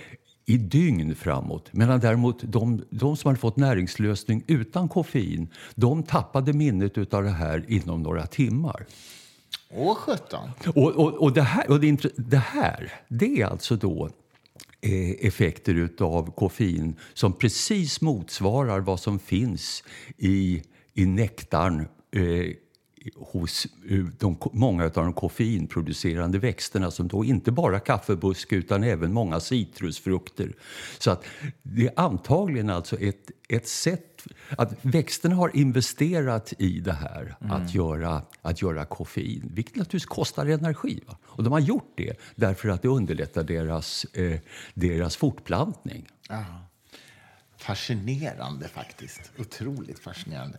i 0.46 0.57
dygn 0.57 1.14
framåt. 1.14 1.68
Medan 1.72 2.01
däremot 2.01 2.42
de, 2.42 2.85
de, 2.90 3.16
som 3.16 3.29
hade 3.29 3.40
fått 3.40 3.57
näringslösning 3.57 4.44
utan 4.46 4.88
koffein, 4.88 5.48
de 5.74 6.03
tappade 6.03 6.53
minnet 6.53 7.14
av 7.14 7.22
det 7.22 7.31
här 7.31 7.64
inom 7.68 8.03
några 8.03 8.27
timmar. 8.27 8.87
Åh, 9.70 9.94
sjutton! 9.94 10.51
Och, 10.66 10.92
och, 10.92 11.14
och, 11.14 11.33
det 11.33 11.42
här, 11.42 11.70
och 11.70 11.81
det, 11.81 12.12
det 12.16 12.37
här, 12.37 12.92
det 13.09 13.40
är 13.40 13.46
alltså 13.46 13.77
då 13.77 14.11
Eh, 14.81 15.27
effekter 15.27 15.88
av 16.01 16.31
koffein 16.31 16.96
som 17.14 17.33
precis 17.33 18.01
motsvarar 18.01 18.81
vad 18.81 19.01
som 19.01 19.18
finns 19.18 19.85
i, 20.16 20.62
i 20.94 21.07
nektarn 21.07 21.88
eh, 22.11 22.53
hos 23.16 23.66
eh, 23.90 24.05
de, 24.18 24.38
många 24.53 24.85
av 24.85 24.90
de 24.90 25.12
koffeinproducerande 25.12 26.38
växterna 26.38 26.90
som 26.90 27.09
då 27.09 27.25
inte 27.25 27.53
bara 27.53 27.81
kaffebusk 27.81 28.53
utan 28.53 28.85
även 28.85 29.12
många 29.12 29.40
citrusfrukter. 29.40 30.53
Så 30.99 31.11
att 31.11 31.25
det 31.62 31.87
är 31.87 31.92
antagligen 31.97 32.71
alltså 32.71 32.99
ett, 33.01 33.31
ett 33.49 33.68
sätt 33.68 34.27
att 34.51 34.73
växterna 34.83 35.35
har 35.35 35.57
investerat 35.57 36.53
i 36.59 36.81
det 36.81 36.92
här 36.92 37.37
mm. 37.40 37.53
att, 37.53 37.75
göra, 37.75 38.23
att 38.42 38.62
göra 38.62 38.85
koffein, 38.85 39.51
vilket 39.55 39.77
naturligtvis 39.77 40.07
kostar 40.07 40.47
energi. 40.47 41.01
Va? 41.07 41.18
Och 41.25 41.42
de 41.42 41.53
har 41.53 41.61
gjort 41.61 41.92
det 41.97 42.21
därför 42.35 42.68
att 42.68 42.83
det 42.83 42.88
underlättar 42.88 43.42
deras, 43.42 44.05
eh, 44.05 44.40
deras 44.75 45.16
fortplantning. 45.16 46.09
Aha. 46.31 46.61
Fascinerande 47.57 48.68
faktiskt. 48.68 49.33
Otroligt 49.38 49.99
fascinerande. 49.99 50.59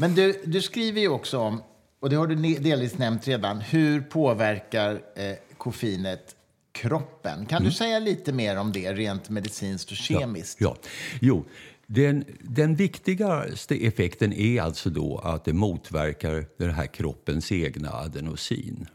Men 0.00 0.14
du, 0.14 0.40
du 0.44 0.62
skriver 0.62 1.00
ju 1.00 1.08
också 1.08 1.38
om, 1.38 1.62
och 2.00 2.10
det 2.10 2.16
har 2.16 2.26
du 2.26 2.34
delvis 2.54 2.98
nämnt 2.98 3.28
redan, 3.28 3.60
hur 3.60 4.00
påverkar 4.00 4.92
eh, 5.16 5.34
koffeinet 5.56 6.36
kroppen. 6.72 7.46
Kan 7.46 7.64
du 7.64 7.72
säga 7.72 7.98
lite 7.98 8.32
mer 8.32 8.56
om 8.56 8.72
det 8.72 8.92
rent 8.92 9.30
medicinskt 9.30 9.90
och 9.90 9.96
kemiskt? 9.96 10.60
Ja, 10.60 10.76
jo. 11.20 11.44
Den, 11.86 12.24
den 12.40 12.76
viktigaste 12.76 13.86
effekten 13.86 14.32
är 14.32 14.62
alltså 14.62 14.90
då 14.90 15.18
att 15.18 15.44
det 15.44 15.52
motverkar 15.52 16.46
den 16.56 16.70
här 16.70 16.86
kroppens 16.86 17.52
egna 17.52 17.90
adenosin. 17.92 18.86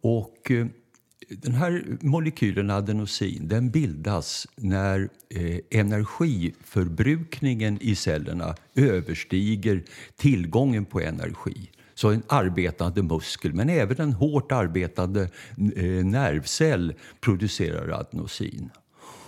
Och 0.00 0.50
eh, 0.50 0.66
den 1.28 1.54
här 1.54 1.84
molekylen 2.00 2.70
adenosin 2.70 3.48
den 3.48 3.70
bildas 3.70 4.46
när 4.56 5.08
eh, 5.28 5.58
energiförbrukningen 5.70 7.78
i 7.80 7.94
cellerna 7.94 8.54
överstiger 8.74 9.82
tillgången 10.16 10.84
på 10.84 11.00
energi. 11.00 11.70
Så 11.94 12.10
en 12.10 12.22
arbetande 12.26 13.02
muskel, 13.02 13.54
men 13.54 13.68
även 13.68 14.00
en 14.00 14.12
hårt 14.12 14.52
arbetande 14.52 15.22
eh, 15.76 16.04
nervcell 16.04 16.94
producerar 17.20 17.88
adenosin. 17.88 18.70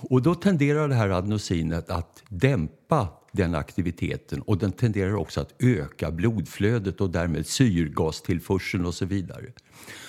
Och 0.03 0.23
då 0.23 0.35
tenderar 0.35 0.89
det 0.89 0.95
här 0.95 1.09
adenosinet 1.09 1.91
att 1.91 2.23
dämpa 2.29 3.09
den 3.33 3.55
aktiviteten 3.55 4.43
och 4.43 4.59
den 4.59 4.73
tenderar 4.73 5.15
också 5.15 5.41
att 5.41 5.55
öka 5.59 6.11
blodflödet 6.11 7.01
och 7.01 7.11
därmed 7.11 7.47
syrgastillförseln 7.47 8.87
och 8.87 8.95
så 8.95 9.05
vidare. 9.05 9.47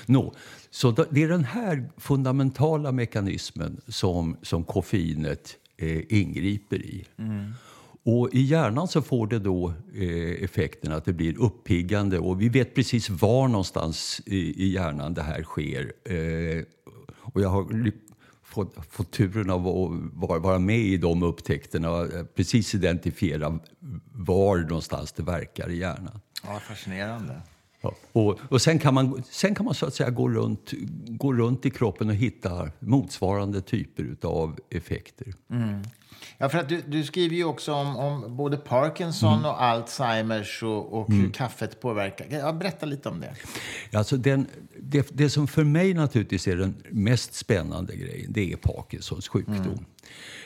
Nå, 0.06 0.34
så 0.72 0.92
det 0.92 1.24
är 1.24 1.28
den 1.28 1.44
här 1.44 1.90
fundamentala 1.98 2.92
mekanismen 2.92 3.82
som, 3.88 4.38
som 4.42 4.64
koffeinet 4.64 5.58
eh, 5.78 6.02
ingriper 6.20 6.82
i. 6.82 7.06
Mm. 7.18 7.54
Och 8.04 8.30
I 8.34 8.42
hjärnan 8.42 8.88
så 8.88 9.02
får 9.02 9.28
det 9.28 9.40
då 9.40 9.74
eh, 9.96 10.44
effekten 10.44 10.92
att 10.92 11.06
det 11.06 11.14
blir 11.14 11.42
uppiggande 11.42 12.20
och 12.20 12.42
vi 12.42 12.50
vet 12.50 12.76
precis 12.76 13.10
var 13.10 13.48
någonstans 13.48 14.22
i, 14.26 14.64
i 14.64 14.74
hjärnan 14.74 15.14
det 15.14 15.22
här 15.22 15.44
sker. 15.44 15.94
Eh, 16.06 16.64
och 17.22 17.42
jag 17.42 17.50
har 17.50 17.92
fått, 18.44 18.86
fått 18.90 19.12
turen 19.12 19.50
av 19.50 19.68
att 19.68 20.42
vara 20.42 20.60
med 20.60 20.80
i 20.80 20.98
de 20.98 21.24
upptäckterna 21.24 21.92
och 21.92 22.36
precis 22.36 22.76
identifiera 22.76 23.60
var 24.12 24.58
någonstans 24.58 25.12
det 25.12 25.24
verkar 25.24 25.70
i 25.70 25.78
hjärnan. 25.78 26.20
Ja, 26.44 26.60
fascinerande. 26.60 27.42
Ja. 27.82 27.96
Och, 28.12 28.40
och 28.50 28.62
sen, 28.62 28.80
kan 28.80 28.94
man, 28.94 29.24
sen 29.30 29.56
kan 29.56 29.66
man 29.66 29.76
så 29.76 29.86
att 29.86 29.94
säga 29.94 30.10
gå 30.10 30.30
runt, 30.30 30.74
gå 31.08 31.34
runt 31.34 31.66
i 31.66 31.70
kroppen 31.70 32.10
och 32.10 32.16
hitta 32.16 32.70
motsvarande 32.80 33.62
typer 33.62 34.16
av 34.22 34.60
effekter. 34.70 35.34
Mm. 35.50 35.84
Ja, 36.38 36.50
för 36.50 36.58
att 36.58 36.70
du, 36.70 36.82
du, 36.88 37.04
skriver 37.04 37.36
ju 37.36 37.44
också 37.44 37.74
om, 37.74 37.98
om 37.98 38.38
både 38.38 38.58
Parkinson 38.58 39.34
mm. 39.34 39.46
och 39.46 39.64
Alzheimers 39.64 40.64
och, 40.64 40.94
och 40.94 41.10
mm. 41.10 41.22
hur 41.22 41.30
kaffet 41.32 41.82
påverkar. 41.82 42.28
Ja, 42.30 42.54
berätta 42.54 42.86
lite 42.86 43.10
om 43.10 43.20
det. 43.20 43.36
Alltså 43.98 44.18
den, 44.18 44.48
det, 44.80 45.08
det 45.12 45.30
som 45.30 45.48
för 45.48 45.64
mig 45.64 45.94
naturligtvis 45.94 46.48
är 46.48 46.56
den 46.56 46.84
mest 46.90 47.34
spännande 47.34 47.96
grejen, 47.96 48.34
det 48.34 48.52
är 48.52 48.58
Parkinsons 48.58 49.28
sjukdom. 49.28 49.86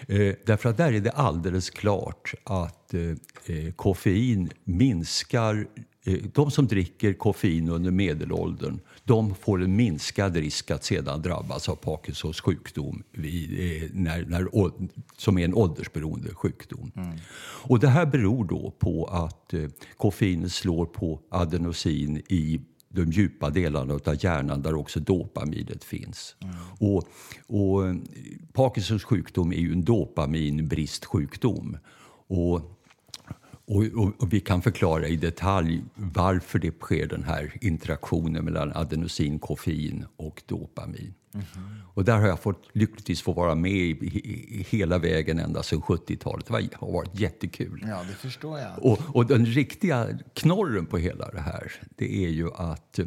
Mm. 0.08 0.30
Eh, 0.30 0.36
därför 0.46 0.70
att 0.70 0.78
där 0.78 0.94
är 0.94 1.00
det 1.00 1.12
alldeles 1.12 1.70
klart 1.70 2.34
att 2.44 2.94
eh, 2.94 3.02
eh 3.46 3.72
koffein 3.76 4.50
minskar 4.64 5.68
de 6.34 6.52
som 6.52 6.68
dricker 6.68 7.14
koffein 7.14 7.70
under 7.70 7.92
medelåldern 7.92 8.80
de 9.06 9.36
får 9.36 9.64
en 9.64 9.76
minskad 9.76 10.36
risk 10.36 10.72
att 10.72 10.84
sedan 10.84 11.22
drabbas 11.22 11.70
av 11.70 11.76
Parkinsons 11.76 12.42
sjukdom 12.42 13.04
vid, 13.12 13.52
eh, 13.52 13.90
när, 13.94 14.26
när, 14.26 14.48
som 15.18 15.38
är 15.38 15.46
en 15.46 15.54
åldersberoende 15.54 16.34
sjukdom. 16.34 16.92
Mm. 16.96 17.18
Och 17.64 17.80
det 17.80 17.88
här 17.88 18.06
beror 18.06 18.46
då 18.46 18.72
på 18.80 19.06
att 19.06 19.54
eh, 19.54 19.70
koffein 19.98 20.50
slår 20.50 20.86
på 20.86 21.20
adenosin 21.30 22.18
i 22.18 22.62
de 22.90 23.12
djupa 23.12 23.50
delarna 23.50 23.94
av 23.94 24.24
hjärnan 24.24 24.62
där 24.62 24.76
också 24.76 25.00
dopaminet 25.00 25.84
finns. 25.84 26.36
Mm. 26.42 26.56
Och, 26.80 27.08
och 27.48 27.96
Parkinsons 28.54 29.04
sjukdom 29.04 29.52
är 29.52 29.60
ju 29.60 29.72
en 29.72 29.84
dopaminbristsjukdom. 29.84 31.78
Och 32.28 32.75
och, 33.68 33.84
och, 33.96 34.22
och, 34.22 34.34
vi 34.34 34.40
kan 34.40 34.62
förklara 34.62 35.08
i 35.08 35.16
detalj 35.16 35.84
varför 35.96 36.60
det 36.60 36.80
sker 36.80 37.08
den 37.08 37.24
här 37.24 37.58
interaktionen 37.62 38.46
mellan 38.46 38.72
adenosin, 38.76 39.40
koffein 39.40 40.06
och 40.18 40.44
dopamin. 40.46 41.14
Mm 41.34 41.46
-hmm. 41.46 41.82
Och 41.94 42.06
där 42.06 42.18
har 42.18 42.28
jag 42.28 42.40
fått, 42.40 42.70
lyckligtvis 42.74 43.22
fått 43.22 43.36
vara 43.36 43.56
med 43.56 43.72
i, 43.72 43.90
i, 43.90 44.66
hela 44.70 44.98
vägen 44.98 45.40
ända 45.40 45.64
sedan 45.64 45.82
70-talet. 45.82 46.46
Det 46.48 46.76
har 46.76 46.92
varit 46.92 47.20
jättekul. 47.20 47.86
Ja, 47.88 48.04
det 48.10 48.16
förstår 48.16 48.60
jag. 48.60 48.86
Och, 48.86 49.00
och, 49.16 49.26
den 49.26 49.46
riktiga 49.46 50.08
knorren 50.34 50.86
på 50.86 50.98
hela 50.98 51.32
det 51.32 51.40
här, 51.40 51.72
det 51.96 52.26
är 52.26 52.30
ju 52.30 52.54
att 52.54 53.00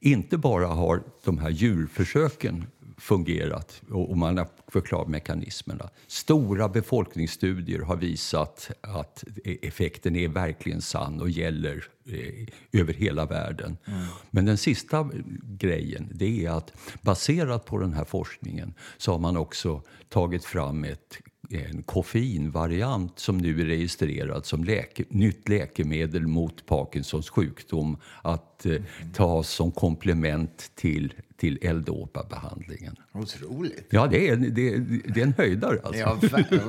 inte 0.00 0.38
bara 0.38 0.66
har 0.66 1.02
de 1.24 1.38
här 1.38 1.50
djurförsöken 1.50 2.66
fungerat 2.98 3.82
och 3.90 4.16
man 4.16 4.38
har 4.38 4.48
förklarat 4.68 5.08
mekanismerna. 5.08 5.90
Stora 6.06 6.68
befolkningsstudier 6.68 7.80
har 7.80 7.96
visat 7.96 8.70
att 8.80 9.24
effekten 9.44 10.16
är 10.16 10.28
verkligen 10.28 10.82
sann 10.82 11.20
och 11.20 11.30
gäller 11.30 11.84
eh, 12.04 12.80
över 12.80 12.92
hela 12.92 13.26
världen. 13.26 13.76
Mm. 13.84 14.06
Men 14.30 14.44
den 14.44 14.58
sista 14.58 15.10
grejen 15.42 16.08
det 16.14 16.46
är 16.46 16.50
att 16.50 16.72
baserat 17.02 17.64
på 17.64 17.78
den 17.78 17.92
här 17.92 18.04
forskningen 18.04 18.74
så 18.96 19.12
har 19.12 19.18
man 19.18 19.36
också 19.36 19.82
tagit 20.08 20.44
fram 20.44 20.84
ett 20.84 21.18
en 21.50 21.82
koffeinvariant 21.82 23.18
som 23.18 23.38
nu 23.38 23.60
är 23.60 23.64
registrerad 23.64 24.46
som 24.46 24.64
läke, 24.64 25.04
nytt 25.08 25.48
läkemedel 25.48 26.26
mot 26.26 26.66
Parkinsons 26.66 27.30
sjukdom 27.30 27.96
att 28.22 28.66
eh, 28.66 28.82
tas 29.14 29.50
som 29.50 29.72
komplement 29.72 30.70
till, 30.74 31.14
till 31.36 31.58
L-dopa-behandlingen. 31.62 32.96
Otroligt. 33.12 33.86
Ja, 33.90 34.06
det 34.06 34.28
är, 34.28 34.36
det, 34.36 34.78
det 35.14 35.20
är 35.20 35.24
en 35.24 35.34
höjdare. 35.38 35.80
Alltså. 35.84 36.00
Ja, 36.00 36.18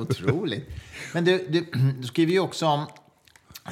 otroligt. 0.00 0.68
Men 1.14 1.24
du, 1.24 1.46
du, 1.48 1.66
du 2.00 2.06
skriver 2.06 2.32
ju 2.32 2.40
också 2.40 2.66
om 2.66 2.86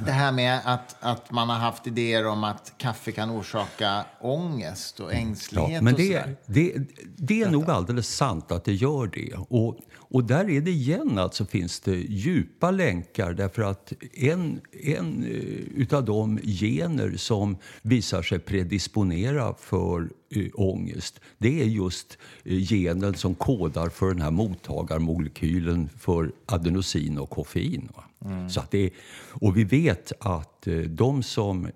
det 0.05 0.13
här 0.13 0.33
med 0.33 0.61
att, 0.65 0.97
att 1.01 1.31
man 1.31 1.49
har 1.49 1.57
haft 1.57 1.87
idéer 1.87 2.27
om 2.27 2.45
att 2.45 2.73
kaffe 2.79 3.13
kan 3.13 3.31
orsaka 3.31 4.05
ångest 4.21 5.01
och 5.01 5.15
ängslighet. 5.15 5.73
Ja, 5.73 5.83
men 5.83 5.95
det, 5.95 6.19
och 6.19 6.29
det, 6.47 6.75
det 7.17 7.43
är 7.43 7.51
nog 7.51 7.71
alldeles 7.71 8.09
sant 8.09 8.53
att 8.53 8.65
det 8.65 8.75
gör 8.75 9.07
det. 9.07 9.35
Och, 9.49 9.79
och 10.09 10.25
där 10.25 10.51
är 10.51 10.61
det 10.61 10.71
igen 10.71 11.19
alltså 11.19 11.45
finns 11.45 11.81
det 11.81 11.97
djupa 11.97 12.71
länkar 12.71 13.33
därför 13.33 13.63
att 13.63 13.93
en, 14.13 14.61
en 14.73 15.25
uh, 15.25 15.31
utav 15.77 16.05
de 16.05 16.39
gener 16.39 17.17
som 17.17 17.57
visar 17.83 18.23
sig 18.23 18.39
predisponera 18.39 19.55
för 19.61 20.09
uh, 20.37 20.49
ångest 20.55 21.21
det 21.39 21.63
är 21.63 21.67
just 21.67 22.19
uh, 22.47 22.59
genen 22.59 23.15
som 23.15 23.35
kodar 23.35 23.89
för 23.89 24.09
den 24.09 24.23
här 24.23 24.31
mottagarmolekylen 24.31 25.89
för 25.99 26.33
adenosin 26.47 27.19
och 27.19 27.31
koffein. 27.31 27.89
Mm. 28.27 28.51
Så 28.51 28.61
att 28.61 28.71
det, 28.71 28.91
och 29.31 29.57
vi 29.57 29.65
vet 29.65 30.13
att 30.21 30.69
de 30.87 31.23
som 31.23 31.69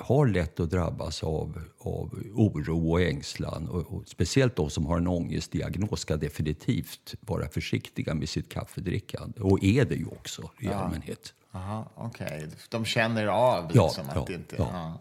har 0.00 0.26
lätt 0.26 0.60
att 0.60 0.70
drabbas 0.70 1.22
av, 1.22 1.62
av 1.78 2.22
oro 2.34 2.90
och 2.90 3.02
ängslan. 3.02 3.68
Och, 3.68 3.92
och 3.92 4.08
speciellt 4.08 4.56
de 4.56 4.70
som 4.70 4.86
har 4.86 4.96
en 4.96 5.06
ångestdiagnos 5.06 6.00
ska 6.00 6.16
definitivt 6.16 7.14
vara 7.20 7.48
försiktiga 7.48 8.14
med 8.14 8.28
sitt 8.28 8.48
kaffedrickande. 8.48 9.40
Och 9.40 9.64
är 9.64 9.84
det 9.84 9.94
ju 9.94 10.06
också 10.06 10.42
i 10.42 10.66
ja. 10.66 10.74
allmänhet. 10.74 11.34
Aha, 11.52 11.90
okay. 11.96 12.46
De 12.68 12.84
känner 12.84 13.26
av 13.26 13.64
liksom 13.64 14.04
ja, 14.06 14.10
att 14.10 14.16
ja, 14.16 14.24
det 14.26 14.34
inte... 14.34 14.56
Ja. 14.58 14.98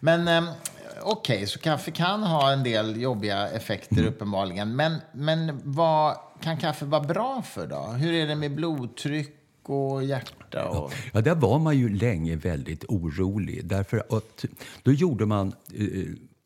Men 0.00 0.28
um, 0.28 0.54
okej, 1.02 1.36
okay, 1.36 1.46
så 1.46 1.58
kaffe 1.58 1.90
kan 1.90 2.22
ha 2.22 2.52
en 2.52 2.62
del 2.62 3.00
jobbiga 3.00 3.48
effekter 3.48 3.96
mm. 3.98 4.08
uppenbarligen. 4.08 4.76
Men, 4.76 5.00
men 5.12 5.60
vad 5.64 6.16
kan 6.40 6.56
kaffe 6.56 6.84
vara 6.84 7.02
bra 7.02 7.42
för 7.42 7.66
då? 7.66 7.82
Hur 7.82 8.12
är 8.12 8.26
det 8.26 8.34
med 8.34 8.54
blodtryck 8.54 9.43
och 9.70 10.04
hjärta? 10.04 10.68
Och... 10.68 10.92
Ja, 11.12 11.20
där 11.20 11.34
var 11.34 11.58
man 11.58 11.78
ju 11.78 11.88
länge 11.88 12.36
väldigt 12.36 12.84
orolig. 12.84 13.66
Därför 13.66 13.98
att 14.08 14.44
då 14.82 14.92
gjorde 14.92 15.26
man 15.26 15.52
eh, 15.74 15.86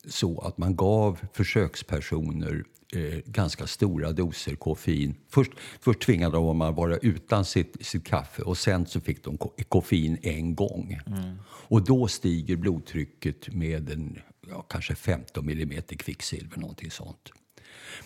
så 0.07 0.41
att 0.41 0.59
man 0.59 0.77
gav 0.77 1.19
försökspersoner 1.33 2.65
eh, 2.93 3.19
ganska 3.25 3.67
stora 3.67 4.13
doser 4.13 4.55
koffein. 4.55 5.15
Först, 5.29 5.53
först 5.81 6.01
tvingade 6.01 6.37
de 6.37 6.63
att 6.63 6.77
vara 6.77 6.97
utan 6.97 7.45
sitt, 7.45 7.87
sitt 7.87 8.05
kaffe 8.05 8.43
och 8.43 8.59
sen 8.59 8.87
så 8.87 9.01
fick 9.01 9.25
de 9.25 9.39
koffein 9.69 10.19
en 10.23 10.55
gång. 10.55 11.01
Mm. 11.07 11.37
Och 11.45 11.85
då 11.85 12.09
stiger 12.09 12.57
blodtrycket 12.57 13.55
med 13.55 13.91
en, 13.91 14.19
ja, 14.49 14.63
kanske 14.63 14.95
15 14.95 15.47
millimeter 15.47 15.97
kvicksilver, 15.97 16.59
någonting 16.59 16.91
sånt. 16.91 17.33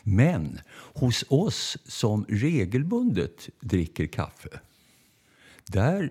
Men 0.03 0.61
hos 0.95 1.25
oss 1.29 1.79
som 1.85 2.25
regelbundet 2.29 3.49
dricker 3.61 4.07
kaffe 4.07 4.61
där 5.73 6.11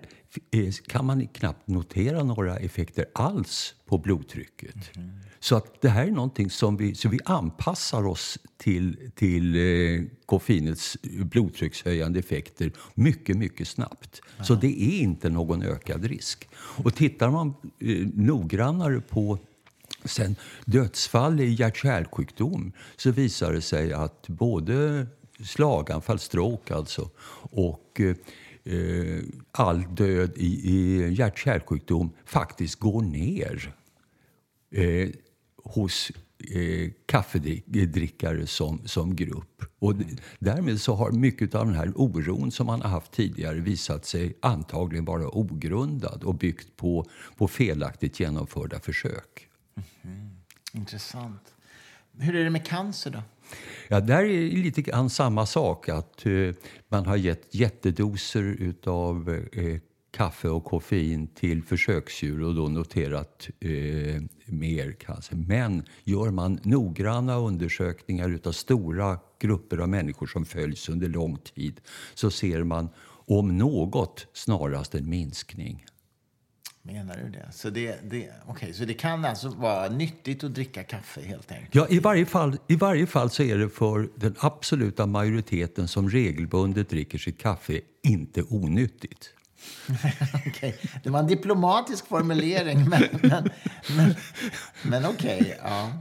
kan 0.86 1.04
man 1.04 1.26
knappt 1.26 1.68
notera 1.68 2.24
några 2.24 2.56
effekter 2.56 3.06
alls 3.12 3.74
på 3.86 3.98
blodtrycket. 3.98 4.96
Mm. 4.96 5.10
Så 5.40 5.56
att 5.56 5.80
det 5.80 5.88
här 5.88 6.06
är 6.06 6.10
någonting 6.10 6.50
som 6.50 6.76
vi, 6.76 6.94
så 6.94 7.08
vi 7.08 7.18
anpassar 7.24 8.06
oss 8.06 8.38
till, 8.56 9.10
till 9.14 9.54
eh, 9.54 10.04
koffeinets 10.26 10.96
blodtryckshöjande 11.02 12.18
effekter 12.18 12.72
mycket, 12.94 13.36
mycket 13.36 13.68
snabbt. 13.68 14.20
Aha. 14.36 14.44
Så 14.44 14.54
det 14.54 14.82
är 14.82 15.00
inte 15.00 15.30
någon 15.30 15.62
ökad 15.62 16.04
risk. 16.04 16.48
Och 16.54 16.94
tittar 16.94 17.30
man 17.30 17.54
eh, 17.78 18.06
noggrannare 18.14 19.00
på 19.00 19.38
Sen 20.04 20.36
dödsfall 20.64 21.40
i 21.40 21.54
hjärt-kärlsjukdom 21.54 22.72
så 22.96 23.10
visar 23.10 23.52
det 23.52 23.60
sig 23.60 23.92
att 23.92 24.28
både 24.28 25.06
slaganfall, 25.44 26.18
stroke 26.18 26.74
alltså, 26.74 27.10
och 27.50 28.00
eh, 28.64 29.22
all 29.52 29.84
död 29.94 30.32
i, 30.36 30.70
i 30.70 31.08
hjärt-kärlsjukdom 31.14 32.10
faktiskt 32.24 32.78
går 32.78 33.02
ner 33.02 33.74
eh, 34.70 35.08
hos 35.64 36.10
eh, 36.54 36.90
kaffedrickare 37.06 38.46
som, 38.46 38.80
som 38.84 39.16
grupp. 39.16 39.64
Och 39.78 39.94
därmed 40.38 40.80
så 40.80 40.94
har 40.94 41.10
mycket 41.10 41.54
av 41.54 41.66
den 41.66 41.74
här 41.74 41.92
oron 41.94 42.50
som 42.50 42.66
man 42.66 42.82
har 42.82 42.90
haft 42.90 43.12
tidigare 43.12 43.60
visat 43.60 44.04
sig 44.04 44.38
antagligen 44.42 45.04
vara 45.04 45.28
ogrundad 45.28 46.24
och 46.24 46.34
byggt 46.34 46.76
på, 46.76 47.06
på 47.36 47.48
felaktigt 47.48 48.20
genomförda 48.20 48.80
försök. 48.80 49.48
Mm. 50.02 50.30
Intressant. 50.72 51.54
Hur 52.18 52.36
är 52.36 52.44
det 52.44 52.50
med 52.50 52.66
cancer 52.66 53.10
då? 53.10 53.22
Ja, 53.88 54.00
där 54.00 54.24
är 54.24 54.56
lite 54.56 54.82
grann 54.82 55.10
samma 55.10 55.46
sak. 55.46 55.88
att 55.88 56.26
eh, 56.26 56.54
Man 56.88 57.06
har 57.06 57.16
gett 57.16 57.54
jättedoser 57.54 58.74
av 58.86 59.46
eh, 59.52 59.80
kaffe 60.10 60.48
och 60.48 60.64
koffein 60.64 61.26
till 61.26 61.62
försöksdjur 61.62 62.42
och 62.42 62.54
då 62.54 62.68
noterat 62.68 63.48
eh, 63.60 64.22
mer 64.46 64.92
cancer. 64.92 65.36
Men 65.36 65.84
gör 66.04 66.30
man 66.30 66.60
noggranna 66.62 67.36
undersökningar 67.36 68.38
av 68.44 68.52
stora 68.52 69.18
grupper 69.38 69.78
av 69.78 69.88
människor 69.88 70.26
som 70.26 70.44
följs 70.44 70.88
under 70.88 71.08
lång 71.08 71.36
tid 71.36 71.80
så 72.14 72.30
ser 72.30 72.64
man 72.64 72.88
om 73.26 73.58
något 73.58 74.26
snarast 74.32 74.94
en 74.94 75.08
minskning. 75.08 75.86
Menar 76.84 77.16
du 77.16 77.30
det? 77.30 77.48
Så 77.52 77.70
det, 77.70 78.10
det, 78.10 78.30
okay, 78.48 78.72
så 78.72 78.84
det 78.84 78.94
kan 78.94 79.24
alltså 79.24 79.48
vara 79.48 79.88
nyttigt 79.88 80.44
att 80.44 80.54
dricka 80.54 80.84
kaffe 80.84 81.20
helt 81.20 81.52
enkelt? 81.52 81.74
Ja, 81.74 81.86
i 81.88 81.98
varje, 81.98 82.26
fall, 82.26 82.58
i 82.68 82.76
varje 82.76 83.06
fall 83.06 83.30
så 83.30 83.42
är 83.42 83.58
det 83.58 83.68
för 83.68 84.08
den 84.16 84.34
absoluta 84.38 85.06
majoriteten 85.06 85.88
som 85.88 86.10
regelbundet 86.10 86.90
dricker 86.90 87.18
sitt 87.18 87.38
kaffe 87.38 87.80
inte 88.02 88.42
onyttigt. 88.42 89.30
okay. 90.46 90.72
Det 91.02 91.10
var 91.10 91.20
en 91.20 91.26
diplomatisk 91.26 92.06
formulering, 92.06 92.88
men, 92.88 93.02
men, 93.22 93.50
men, 93.96 94.14
men 94.82 95.04
okej. 95.06 95.40
Okay, 95.40 95.54
ja. 95.62 95.92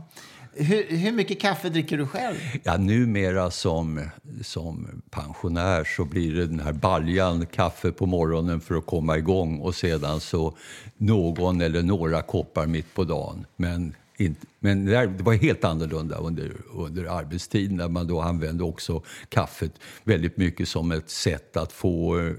Hur, 0.54 0.98
hur, 0.98 1.12
mycket 1.12 1.40
kaffe 1.40 1.70
dricker 1.70 1.98
du 1.98 2.08
själv? 2.08 2.36
Ja, 2.64 2.78
numera 2.78 3.52
som, 3.52 4.10
som 4.42 5.02
pensionär 5.10 5.84
så 5.84 6.06
blir 6.06 6.36
det 6.36 6.46
den 6.46 6.60
här 6.60 6.74
baljan 6.74 7.46
kaffe 7.46 7.92
på 7.92 8.06
morgonen 8.06 8.62
för 8.62 8.76
att 8.76 8.86
komma 8.86 9.18
igång 9.18 9.60
och 9.60 9.76
sedan 9.76 10.20
så 10.20 10.54
någon 10.98 11.62
eller 11.62 11.84
några 11.84 12.22
koppar 12.22 12.66
mitt 12.66 12.94
på 12.94 13.04
dagen. 13.04 13.46
Men, 13.56 13.96
inte, 14.18 14.48
men 14.60 14.86
det 14.86 15.24
var 15.24 15.34
helt 15.34 15.64
annorlunda 15.64 16.18
under, 16.18 16.52
under 16.74 17.06
arbetstiden 17.06 17.78
när 17.78 17.90
man 17.90 18.08
då 18.08 18.22
använde 18.22 18.64
också 18.64 19.04
kaffet 19.30 19.72
väldigt 20.04 20.38
mycket 20.38 20.68
som 20.68 20.92
ett 20.92 21.10
sätt 21.10 21.58
att 21.58 21.72
få 21.72 22.20
eh, 22.20 22.34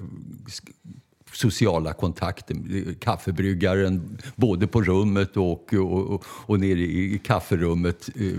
sociala 1.32 1.92
kontakter. 1.92 2.56
Kaffebryggaren, 3.00 4.18
både 4.34 4.66
på 4.66 4.82
rummet 4.82 5.36
och, 5.36 5.74
och, 5.74 6.24
och 6.26 6.60
nere 6.60 6.80
i 6.80 7.20
kafferummet, 7.24 8.08
eh, 8.16 8.32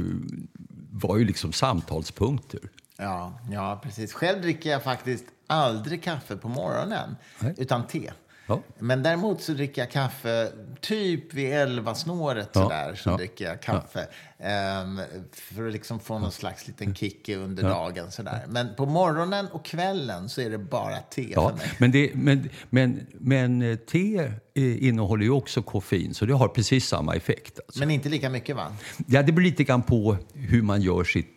var 0.92 1.18
ju 1.18 1.26
liksom 1.26 1.54
samtalspunkter. 1.54 2.60
Ja, 2.98 3.40
ja, 3.52 3.80
precis. 3.84 4.14
Själv 4.14 4.42
dricker 4.42 4.70
jag 4.70 4.84
faktiskt 4.84 5.26
aldrig 5.48 6.04
kaffe 6.04 6.36
på 6.36 6.48
morgonen, 6.48 7.16
Nej. 7.40 7.54
utan 7.58 7.88
te. 7.88 8.12
Ja. 8.46 8.62
Men 8.80 9.04
däremot 9.04 9.42
så 9.42 9.52
dricker 9.52 9.82
jag 9.82 9.92
kaffe 9.92 10.52
typ 10.82 11.34
vid 11.34 11.54
elva 11.54 11.96
snåret 11.96 12.50
ja. 12.54 12.62
sådär. 12.62 12.96
Så 12.96 13.10
ja. 13.10 13.18
dricker 13.18 13.46
jag 13.46 13.62
kaffe. 13.62 14.08
Um, 14.40 15.02
för 15.32 15.68
att 15.68 15.74
liksom 15.74 16.00
få 16.00 16.20
någon 16.20 16.32
slags 16.32 16.68
liten 16.68 16.96
kick 16.96 17.30
under 17.30 17.64
dagen 17.64 18.12
sådär. 18.12 18.46
Men 18.48 18.76
på 18.76 18.86
morgonen 18.86 19.48
och 19.48 19.66
kvällen 19.66 20.30
så 20.30 20.42
är 20.42 20.50
det 20.50 20.58
bara 20.58 20.98
te 20.98 21.34
för 21.34 21.54
mig. 21.54 21.72
Men, 21.78 21.92
det, 21.92 22.12
men, 22.14 22.50
men, 22.70 23.08
men 23.14 23.62
eh, 23.62 23.76
te 23.76 24.32
eh, 24.54 24.88
innehåller 24.88 25.24
ju 25.24 25.32
också 25.32 25.62
koffein 25.62 26.14
så 26.14 26.26
det 26.26 26.34
har 26.34 26.48
precis 26.48 26.88
samma 26.88 27.16
effekt. 27.16 27.60
Alltså. 27.68 27.80
Men 27.80 27.92
inte 27.92 28.10
lika 28.10 28.30
mycket 28.30 28.56
va? 28.56 28.76
Ja, 29.08 29.24
det 29.24 29.32
beror 29.32 29.46
lite 29.46 29.64
grann 29.64 29.84
på 29.84 30.18
hur 30.34 30.62
man 30.62 30.82
gör 30.82 31.04
sitt 31.04 31.33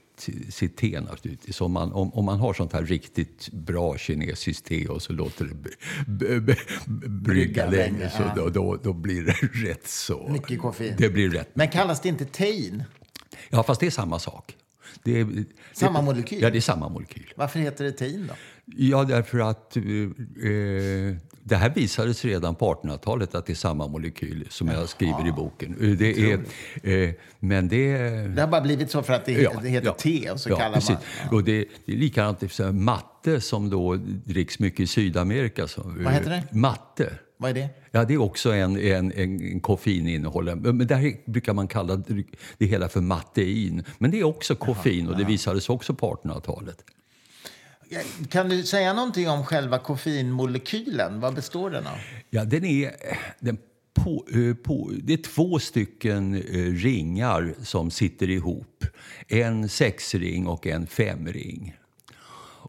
sitt 0.50 0.76
te 0.76 1.00
naturligtvis. 1.00 1.61
Om 1.61 1.72
man, 1.72 1.92
om, 1.92 2.12
om 2.12 2.24
man 2.24 2.38
har 2.38 2.52
sånt 2.52 2.72
här 2.72 2.83
riktigt 2.83 3.48
bra 3.52 3.98
kinesiskt 3.98 4.66
te 4.66 4.88
och 4.88 5.02
så 5.02 5.12
låter 5.12 5.50
det 6.07 6.57
brygga 7.09 7.70
länge 7.70 8.11
så 8.11 8.22
då, 8.37 8.48
då, 8.48 8.76
då, 8.83 8.92
blir 8.92 9.22
det 9.22 9.33
rätt 9.68 9.88
så... 9.88 10.29
Mycket 10.29 10.61
koffein. 10.61 10.94
Det 10.98 11.11
blir 11.11 11.31
rätt. 11.31 11.50
Men 11.55 11.68
kallas 11.68 12.00
det 12.00 12.09
inte 12.09 12.24
tein? 12.24 12.85
Ja, 13.48 13.62
fast 13.62 13.81
det 13.81 13.87
är 13.87 13.90
samma 13.90 14.18
sak. 14.18 14.57
Det 15.02 15.20
är, 15.20 15.44
samma 15.72 16.02
molekyl? 16.02 16.42
Ja, 16.42 16.50
det 16.50 16.59
är 16.59 16.61
samma 16.61 16.88
molekyl. 16.88 17.33
Varför 17.37 17.59
heter 17.59 17.85
det 17.85 17.92
tein 17.92 18.26
då? 18.29 18.35
Ja, 18.74 19.05
därför 19.05 19.38
att 19.38 19.76
eh, 19.76 19.83
det 21.42 21.57
här 21.57 21.74
visades 21.74 22.24
redan 22.24 22.55
på 22.55 22.74
1800-talet 22.74 23.35
att 23.35 23.46
det 23.46 23.52
är 23.52 23.55
samma 23.55 23.87
molekyl 23.87 24.46
som 24.50 24.68
jag 24.68 24.88
skriver 24.88 25.29
i 25.29 25.33
boken. 25.33 25.76
Eh, 25.81 25.90
det 25.90 26.33
är, 26.33 26.40
eh, 26.83 27.11
men 27.38 27.68
det, 27.68 27.98
det 28.29 28.40
har 28.40 28.48
bara 28.48 28.61
blivit 28.61 28.90
så 28.90 29.02
för 29.02 29.12
att 29.12 29.24
det, 29.24 29.33
ja, 29.33 29.52
det 29.62 29.68
heter 29.68 29.87
ja, 29.87 29.92
te 29.92 30.31
och 30.31 30.40
så 30.40 30.50
ja, 30.50 30.57
kallar 30.57 30.74
precis. 30.74 30.90
man... 30.90 30.98
Ja. 31.22 31.37
Och 31.37 31.44
det, 31.44 31.64
det 31.85 31.92
är 31.92 31.96
likadant 31.96 32.52
så 32.52 32.72
matte 32.72 33.40
som 33.40 33.70
då 33.70 33.96
dricks 34.24 34.59
mycket 34.59 34.81
i 34.81 34.87
Sydamerika. 34.87 35.68
Så, 35.68 35.83
Vad 35.85 36.12
heter 36.12 36.31
det? 36.31 36.59
Matte. 36.59 37.12
Vad 37.38 37.50
är 37.50 37.55
det? 37.55 37.68
Ja, 37.90 38.05
det 38.05 38.14
är 38.14 38.22
också 38.22 38.52
en, 38.52 38.79
en, 38.81 39.12
en 39.12 39.61
koffeininnehållande. 39.61 40.72
Men 40.72 40.87
där 40.87 41.31
brukar 41.31 41.52
man 41.52 41.68
kalla 41.68 42.02
det 42.59 42.66
hela 42.66 42.88
för 42.88 43.00
mattein. 43.00 43.85
Men 43.98 44.11
det 44.11 44.20
är 44.20 44.24
också 44.24 44.55
koffein 44.55 45.09
och 45.09 45.16
det 45.16 45.24
visades 45.24 45.68
också 45.68 45.94
på 45.94 46.14
1800-talet. 46.14 46.85
Kan 48.29 48.49
du 48.49 48.62
säga 48.62 48.92
någonting 48.92 49.29
om 49.29 49.44
själva 49.44 49.79
koffeinmolekylen? 49.79 51.20
Vad 51.20 51.35
består 51.35 51.70
den 51.70 51.87
av? 51.87 51.99
Ja, 52.31 52.44
den 52.44 52.64
är... 52.64 52.92
Den 53.40 53.59
på, 53.96 54.25
eh, 54.33 54.55
på, 54.55 54.92
det 55.03 55.12
är 55.12 55.22
två 55.22 55.59
stycken 55.59 56.35
eh, 56.35 56.72
ringar 56.72 57.55
som 57.62 57.90
sitter 57.90 58.31
ihop. 58.31 58.85
En 59.29 59.68
sexring 59.68 60.46
och 60.46 60.66
en 60.66 60.87
femring. 60.87 61.77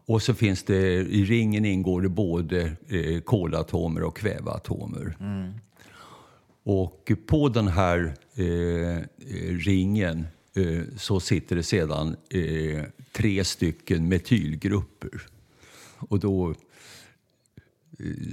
Och 0.08 0.22
så 0.22 0.34
finns 0.34 0.62
det, 0.62 0.82
i 0.94 1.24
ringen 1.24 1.64
ingår 1.64 2.02
det 2.02 2.08
både 2.08 2.72
eh, 2.88 3.20
kolatomer 3.20 4.02
och 4.02 4.16
kväveatomer. 4.16 5.16
Mm. 5.20 5.52
Och 6.64 7.12
på 7.26 7.48
den 7.48 7.68
här 7.68 8.14
eh, 8.34 9.02
ringen 9.58 10.26
eh, 10.56 10.82
så 10.96 11.20
sitter 11.20 11.56
det 11.56 11.62
sedan 11.62 12.16
eh, 12.30 12.84
tre 13.18 13.44
stycken 13.44 14.08
metylgrupper. 14.08 15.22
Och 15.98 16.20
då, 16.20 16.50
eh, 16.50 16.56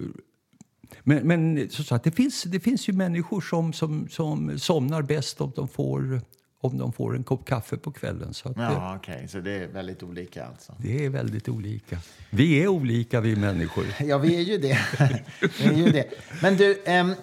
men, 1.02 1.28
men 1.28 1.70
så, 1.70 1.82
så 1.82 1.94
att 1.94 2.04
det, 2.04 2.10
finns, 2.10 2.42
det 2.42 2.60
finns 2.60 2.88
ju 2.88 2.92
människor 2.92 3.40
som, 3.40 3.72
som, 3.72 4.08
som 4.08 4.58
somnar 4.58 5.02
bäst 5.02 5.40
om 5.40 5.52
de 5.56 5.68
får 5.68 6.20
om 6.64 6.78
de 6.78 6.92
får 6.92 7.16
en 7.16 7.24
kopp 7.24 7.46
kaffe 7.46 7.76
på 7.76 7.92
kvällen. 7.92 8.34
Så 8.34 8.48
att 8.48 8.54
det, 8.54 8.62
Ja, 8.62 8.96
okej. 8.96 9.28
Så 9.28 9.40
det 9.40 9.50
är 9.50 9.68
väldigt 9.68 10.02
olika 10.02 10.46
alltså. 10.46 10.74
det 10.78 11.04
är 11.04 11.10
väldigt 11.10 11.48
olika. 11.48 11.98
Vi 12.30 12.62
är 12.62 12.68
olika, 12.68 13.20
vi 13.20 13.36
människor. 13.36 13.84
Ja, 14.04 14.18
vi 14.18 14.36
är 14.36 14.40
ju 14.40 14.58
det. 14.58 14.78
vi 15.58 15.64
är 15.64 15.86
ju 15.86 15.92
det. 15.92 16.10
Men 16.42 16.56
du, 16.56 16.82
ehm, 16.84 17.14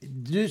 du, 0.00 0.48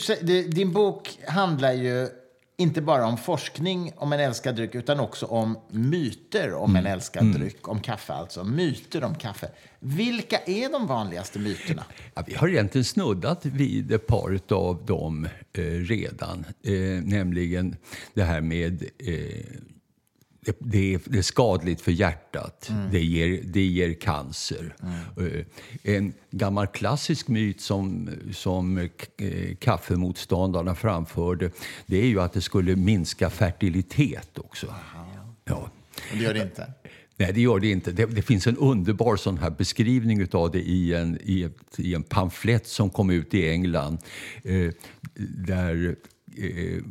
din 0.47 0.71
bok 0.71 1.19
handlar 1.27 1.73
ju 1.73 2.09
inte 2.57 2.81
bara 2.81 3.05
om 3.05 3.17
forskning 3.17 3.91
om 3.95 4.13
en 4.13 4.19
älskad 4.19 4.55
dryck 4.55 4.75
utan 4.75 4.99
också 4.99 5.25
om 5.25 5.59
myter 5.69 6.53
om 6.53 6.75
en 6.75 6.85
älskad 6.85 7.25
dryck, 7.25 7.67
om 7.67 7.81
kaffe 7.81 8.13
alltså. 8.13 8.43
Myter 8.43 9.03
om 9.03 9.15
kaffe. 9.15 9.49
Vilka 9.79 10.37
är 10.37 10.71
de 10.71 10.87
vanligaste 10.87 11.39
myterna? 11.39 11.83
Ja, 12.13 12.23
vi 12.27 12.33
har 12.33 12.47
egentligen 12.47 12.85
snuddat 12.85 13.45
vid 13.45 13.91
ett 13.91 14.07
par 14.07 14.39
av 14.49 14.85
dem 14.85 15.27
eh, 15.53 15.61
redan. 15.63 16.45
Eh, 16.63 16.73
nämligen 17.03 17.75
det 18.13 18.23
här 18.23 18.41
med 18.41 18.83
eh, 18.83 19.45
det, 20.49 20.57
det, 20.59 20.93
är, 20.93 20.99
det 21.05 21.17
är 21.17 21.21
skadligt 21.21 21.81
för 21.81 21.91
hjärtat. 21.91 22.71
Det, 22.91 23.03
ger, 23.03 23.41
det 23.43 23.61
ger 23.61 23.93
cancer. 23.93 24.75
Eh, 25.17 25.45
En 25.95 26.13
gammal 26.31 26.67
klassisk 26.67 27.27
myt 27.27 27.61
som, 27.61 28.09
som 28.33 28.77
eh, 28.77 29.55
kaffemotståndarna 29.59 30.75
framförde 30.75 31.51
det 31.85 31.97
är 31.97 32.07
ju 32.07 32.21
att 32.21 32.33
det 32.33 32.41
skulle 32.41 32.75
minska 32.75 33.29
fertilitet 33.29 34.37
också. 34.37 34.67
Ja. 35.45 35.71
Och 36.11 36.17
det 36.17 36.23
gör 36.23 36.33
det 36.33 36.41
inte. 36.41 36.73
Nej, 37.17 37.33
det 37.33 37.41
gör 37.41 37.59
det 37.59 37.67
inte. 37.67 37.91
Det, 37.91 38.05
det 38.05 38.21
finns 38.21 38.47
en 38.47 38.57
underbar 38.57 39.15
sån 39.15 39.37
här 39.37 39.49
beskrivning 39.49 40.27
av 40.31 40.51
det 40.51 40.59
i 40.59 40.93
en, 40.93 41.19
i, 41.23 41.43
ett, 41.43 41.79
i 41.79 41.93
en 41.93 42.03
pamflett 42.03 42.67
som 42.67 42.89
kom 42.89 43.09
ut 43.09 43.33
i 43.33 43.49
England. 43.49 43.97
Eh, 44.43 44.71
där 45.45 45.95
eh, 46.37 46.83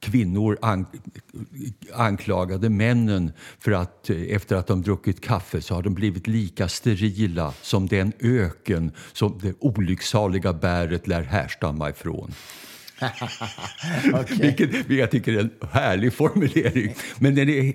kvinnor 0.00 0.58
an, 0.62 0.86
anklagade 1.94 2.70
männen 2.70 3.32
för 3.58 3.72
att 3.72 4.10
eh, 4.10 4.16
efter 4.16 4.56
att 4.56 4.66
de 4.66 4.82
druckit 4.82 5.20
kaffe 5.20 5.60
så 5.60 5.74
har 5.74 5.82
de 5.82 5.94
blivit 5.94 6.26
lika 6.26 6.68
sterila 6.68 7.54
som 7.62 7.86
den 7.86 8.12
öken 8.20 8.92
som 9.12 9.38
det 9.42 9.54
olycksaliga 9.58 10.52
bäret 10.52 11.06
lär 11.06 11.22
härstamma 11.22 11.90
ifrån. 11.90 12.32
Okej. 14.14 14.36
Vilket, 14.40 14.90
jag 14.90 15.10
tycker 15.10 15.32
är 15.32 15.40
en 15.40 15.50
härlig 15.70 16.12
formulering. 16.12 16.94
Men 17.18 17.34
den 17.34 17.48
är, 17.48 17.74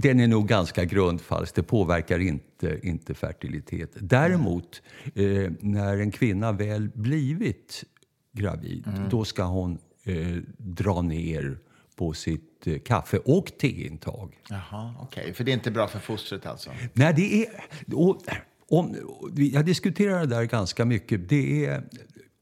den 0.00 0.20
är 0.20 0.26
nog 0.26 0.48
ganska 0.48 0.84
grundfalsk. 0.84 1.54
Det 1.54 1.62
påverkar 1.62 2.18
inte, 2.18 2.78
inte 2.82 3.14
fertilitet. 3.14 3.90
Däremot, 3.94 4.82
eh, 5.14 5.52
när 5.60 5.96
en 5.96 6.10
kvinna 6.10 6.52
väl 6.52 6.88
blivit 6.94 7.84
gravid, 8.32 8.84
då 9.10 9.24
ska 9.24 9.44
hon 9.44 9.78
eh, 10.04 10.36
dra 10.58 11.02
ner 11.02 11.58
på 11.96 12.12
sitt 12.12 12.66
eh, 12.66 12.78
kaffe 12.78 13.18
och 13.18 13.52
teintag. 13.60 14.38
Jaha, 14.48 14.94
okej. 15.00 15.34
För 15.34 15.44
det 15.44 15.50
är 15.50 15.54
inte 15.54 15.70
bra 15.70 15.88
för 15.88 15.98
fostret 15.98 16.46
alltså? 16.46 16.70
Nej, 16.92 17.14
det 17.16 17.42
är... 17.42 17.48
Och, 17.94 18.22
om, 18.68 18.96
jag 19.36 19.64
diskuterar 19.64 20.20
det 20.20 20.26
där 20.26 20.44
ganska 20.44 20.84
mycket. 20.84 21.28
Det 21.28 21.66
är, 21.66 21.82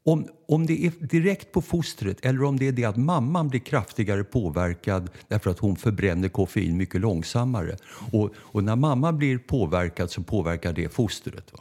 om, 0.04 0.28
om 0.48 0.66
det 0.66 0.86
är 0.86 0.92
direkt 1.06 1.52
på 1.52 1.62
fostret 1.62 2.24
eller 2.24 2.44
om 2.44 2.58
det 2.58 2.68
är 2.68 2.72
det 2.72 2.84
att 2.84 2.96
mamman 2.96 3.48
blir 3.48 3.60
kraftigare 3.60 4.24
påverkad 4.24 5.10
därför 5.28 5.50
att 5.50 5.58
hon 5.58 5.76
förbränner 5.76 6.28
koffein 6.28 6.76
mycket 6.76 7.00
långsammare. 7.00 7.76
Och, 8.12 8.30
och 8.36 8.64
när 8.64 8.76
mamma 8.76 9.12
blir 9.12 9.38
påverkad 9.38 10.10
så 10.10 10.22
påverkar 10.22 10.72
det 10.72 10.88
fostret. 10.88 11.52
Va? 11.52 11.60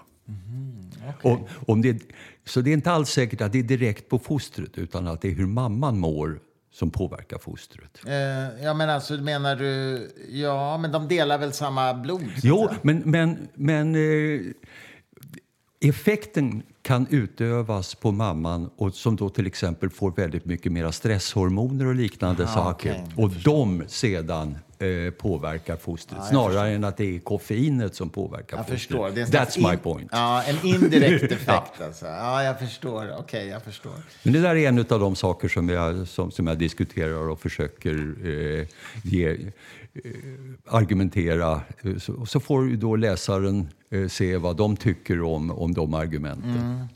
Och, 1.21 1.49
om 1.67 1.81
det, 1.81 2.01
så 2.45 2.61
det 2.61 2.69
är 2.69 2.73
inte 2.73 2.91
alls 2.91 3.09
säkert 3.09 3.41
att 3.41 3.51
det 3.51 3.59
är 3.59 3.63
direkt 3.63 4.09
på 4.09 4.19
fostret 4.19 4.77
utan 4.77 5.07
att 5.07 5.21
det 5.21 5.27
är 5.27 5.35
hur 5.35 5.47
mamman 5.47 5.99
mår 5.99 6.39
som 6.73 6.91
påverkar 6.91 7.37
fostret. 7.37 7.99
Eh, 8.07 8.63
ja, 8.63 8.73
men 8.73 8.89
alltså 8.89 9.13
menar 9.13 9.55
du... 9.55 10.09
Ja, 10.29 10.77
men 10.77 10.91
de 10.91 11.07
delar 11.07 11.37
väl 11.37 11.53
samma 11.53 11.93
blod? 11.93 12.31
Jo, 12.43 12.69
men, 12.81 13.01
men, 13.05 13.47
men 13.53 13.95
eh, 13.95 14.41
effekten 15.79 16.63
kan 16.81 17.07
utövas 17.09 17.95
på 17.95 18.11
mamman 18.11 18.69
och 18.77 18.93
som 18.93 19.15
då 19.15 19.29
till 19.29 19.47
exempel 19.47 19.89
får 19.89 20.11
väldigt 20.11 20.45
mycket 20.45 20.71
mera 20.71 20.91
stresshormoner 20.91 21.85
och 21.85 21.95
liknande 21.95 22.43
Aha, 22.43 22.53
saker. 22.53 23.05
jag 23.15 23.25
och 23.25 23.31
de 23.31 23.83
sedan 23.87 24.57
eh, 24.79 25.11
påverkar 25.11 25.75
fostret 25.75 26.25
snarare 26.25 26.69
än 26.69 26.83
att 26.83 26.97
det 26.97 27.15
är 27.15 27.19
koffeinet 27.19 27.95
som 27.95 28.09
påverkar 28.09 28.57
Jag 28.57 28.65
fostret. 28.65 28.79
förstår. 28.79 29.09
Det 29.09 29.21
är 29.21 29.25
That's 29.25 29.67
my 29.67 29.73
in- 29.73 29.79
point. 29.79 30.09
Ja, 30.11 30.43
en 30.43 30.65
indirekt 30.67 31.31
effekt 31.31 31.81
alltså. 31.85 32.05
Ja, 32.05 32.43
jag 32.43 32.59
förstår. 32.59 33.15
Okej, 33.19 33.47
jag 33.47 33.63
förstår. 33.63 33.93
Men 34.23 34.33
det 34.33 34.39
där 34.41 34.55
är 34.55 34.67
en 34.69 34.79
av 34.79 34.85
de 34.99 35.15
saker 35.15 35.47
som 35.47 35.69
jag, 35.69 36.07
som, 36.07 36.31
som 36.31 36.47
jag 36.47 36.57
diskuterar 36.57 37.29
och 37.29 37.39
försöker 37.39 38.15
eh, 38.23 38.67
ge, 39.03 39.29
eh, 39.31 39.37
argumentera. 40.65 41.61
Så, 41.99 42.25
så 42.25 42.39
får 42.39 42.69
ju 42.69 42.75
då 42.75 42.95
läsaren 42.95 43.67
eh, 43.89 44.07
se 44.07 44.37
vad 44.37 44.57
de 44.57 44.77
tycker 44.77 45.21
om, 45.21 45.51
om 45.51 45.73
de 45.73 45.93
argumenten. 45.93 46.57
Mm, 46.57 46.87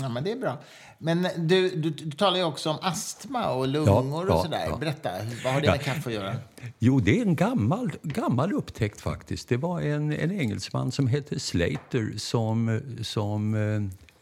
ja, 0.00 0.08
men 0.08 0.24
det 0.24 0.32
är 0.32 0.36
bra. 0.36 0.58
Men 0.98 1.22
du, 1.36 1.68
du, 1.76 1.90
du 1.90 2.10
talar 2.10 2.42
också 2.44 2.70
om 2.70 2.78
astma 2.82 3.50
och 3.50 3.68
lungor 3.68 3.88
Ja, 4.12 4.22
och 4.22 4.28
ja, 4.28 4.42
sådär. 4.42 4.66
ja. 4.70 4.76
Berätta, 4.76 5.10
vad 5.44 5.52
har 5.52 5.60
det 5.60 5.70
med 5.70 5.80
kaffe 5.82 6.08
att 6.08 6.14
göra? 6.14 6.36
Jo, 6.78 7.00
det 7.00 7.18
är 7.18 7.22
en 7.22 7.36
gammal, 7.36 7.92
gammal 8.02 8.52
upptäckt 8.52 9.00
faktiskt. 9.00 9.48
Det 9.48 9.56
var 9.56 9.80
en, 9.80 10.12
en 10.12 10.40
engelsman 10.40 10.92
som 10.92 11.06
hette 11.06 11.40
Slater 11.40 12.12
som, 12.16 12.80
som 13.02 13.54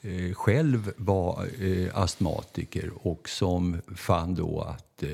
eh, 0.03 0.35
själv 0.35 0.92
var 0.97 1.47
eh, 1.61 1.88
astmatiker 1.99 2.90
och 3.03 3.29
som 3.29 3.81
fann 3.97 4.35
då 4.35 4.61
att 4.61 5.03
eh, 5.03 5.11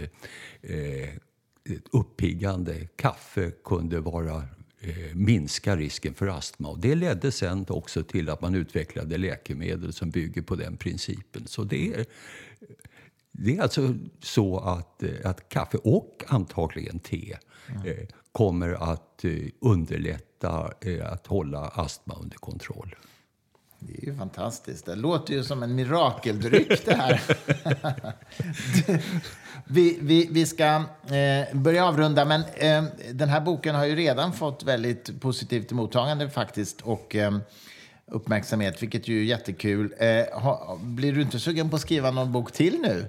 eh, 0.77 1.09
uppiggande 1.93 2.75
kaffe 2.97 3.51
kunde 3.65 4.01
vara 4.01 4.43
minska 5.15 5.77
risken 5.77 6.15
för 6.15 6.27
astma. 6.27 6.69
Och 6.69 6.79
det 6.79 6.95
ledde 6.95 7.33
sen 7.33 7.67
också 7.69 8.05
till 8.05 8.29
att 8.29 8.41
man 8.41 8.55
utvecklade 8.55 9.19
läkemedel 9.19 9.93
som 9.93 10.11
bygger 10.11 10.43
på 10.43 10.55
den 10.55 10.77
principen. 10.77 11.47
Så 11.47 11.65
det 11.65 11.95
är, 11.95 12.07
det 13.33 13.57
är 13.57 13.63
alltså 13.63 13.95
så 14.21 14.59
att, 14.59 15.03
eh, 15.03 15.11
att 15.25 15.49
kaffe 15.49 15.79
och 15.79 16.25
antagligen 16.29 16.99
te 16.99 17.37
eh, 17.87 18.09
kommer 18.33 18.93
att 18.93 19.25
eh, 19.25 19.33
underlätta 19.61 20.73
eh, 20.81 21.13
att 21.13 21.27
hålla 21.27 21.61
astma 21.69 22.15
under 22.21 22.37
kontroll. 22.37 22.95
Det 23.87 24.03
är 24.03 24.07
ju 24.07 24.17
fantastiskt. 24.17 24.87
Det 24.87 24.95
låter 24.95 25.35
ju 25.35 25.45
som 25.45 25.63
en 25.63 25.75
mirakeldryck 25.75 26.85
det 26.85 26.95
här. 26.95 27.21
vi, 29.67 29.99
vi, 30.01 30.29
vi 30.31 30.47
ska 30.47 30.65
eh, 30.65 31.57
börja 31.57 31.87
avrunda, 31.87 32.25
men 32.25 32.41
eh, 32.55 32.85
den 33.13 33.29
här 33.29 33.41
boken 33.41 33.75
har 33.75 33.85
ju 33.85 33.97
redan 33.97 34.33
fått 34.33 34.63
väldigt 34.63 35.21
positivt 35.21 35.73
mottagande 35.73 36.31
faktiskt 36.31 36.81
och 36.81 37.17
eh, 37.17 37.39
uppmärksamhet, 38.07 38.83
vilket 38.83 39.09
ju 39.09 39.21
är 39.21 39.25
jättekul. 39.25 39.95
Eh, 39.99 40.41
ha, 40.41 40.79
blir 40.83 41.13
du 41.13 41.23
inte 41.23 41.41
sugen 41.41 41.71
på 41.71 41.77
att 41.77 41.83
skriva 41.83 42.11
någon 42.11 42.33
bok 42.33 42.53
till 42.53 42.81
nu? 42.81 43.09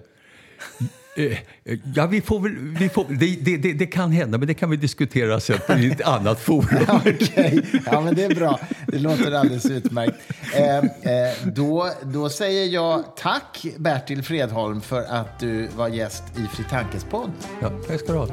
Eh, 1.16 1.24
eh, 1.66 1.80
Ja, 1.96 2.08
vi 2.08 2.22
får 2.22 2.40
väl, 2.40 2.52
vi 2.80 2.90
får, 2.90 3.06
det, 3.10 3.36
det, 3.42 3.58
det, 3.58 3.74
det 3.74 3.86
kan 3.86 4.12
hända, 4.12 4.38
men 4.38 4.48
det 4.48 4.54
kan 4.54 4.70
vi 4.70 4.78
diskutera 4.78 5.40
sen 5.40 5.60
i 5.78 5.88
ett 5.88 6.02
annat 6.02 6.40
forum. 6.40 6.68
Okej, 6.90 7.66
ja, 7.86 8.02
men 8.02 8.16
det 8.16 8.24
är 8.24 8.36
bra. 8.36 8.60
Det 8.88 9.00
låter 9.00 9.32
alldeles 9.32 9.66
utmärkt. 9.66 10.16
Eh, 10.56 10.78
eh, 10.78 10.84
då, 11.44 11.90
då 12.04 12.30
säger 12.30 12.66
jag 12.66 13.04
tack, 13.18 13.66
Bertil 13.78 14.24
Fredholm, 14.24 14.82
för 14.82 15.02
att 15.02 15.40
du 15.40 15.68
var 15.68 15.88
gäst 15.88 16.24
i 16.38 16.56
Fri 16.56 16.66
Tankes 16.70 17.04
podd. 17.04 17.32
Ja, 17.62 17.72
tack 17.88 18.00
ska 18.00 18.12
du 18.12 18.18
ha. 18.18 18.28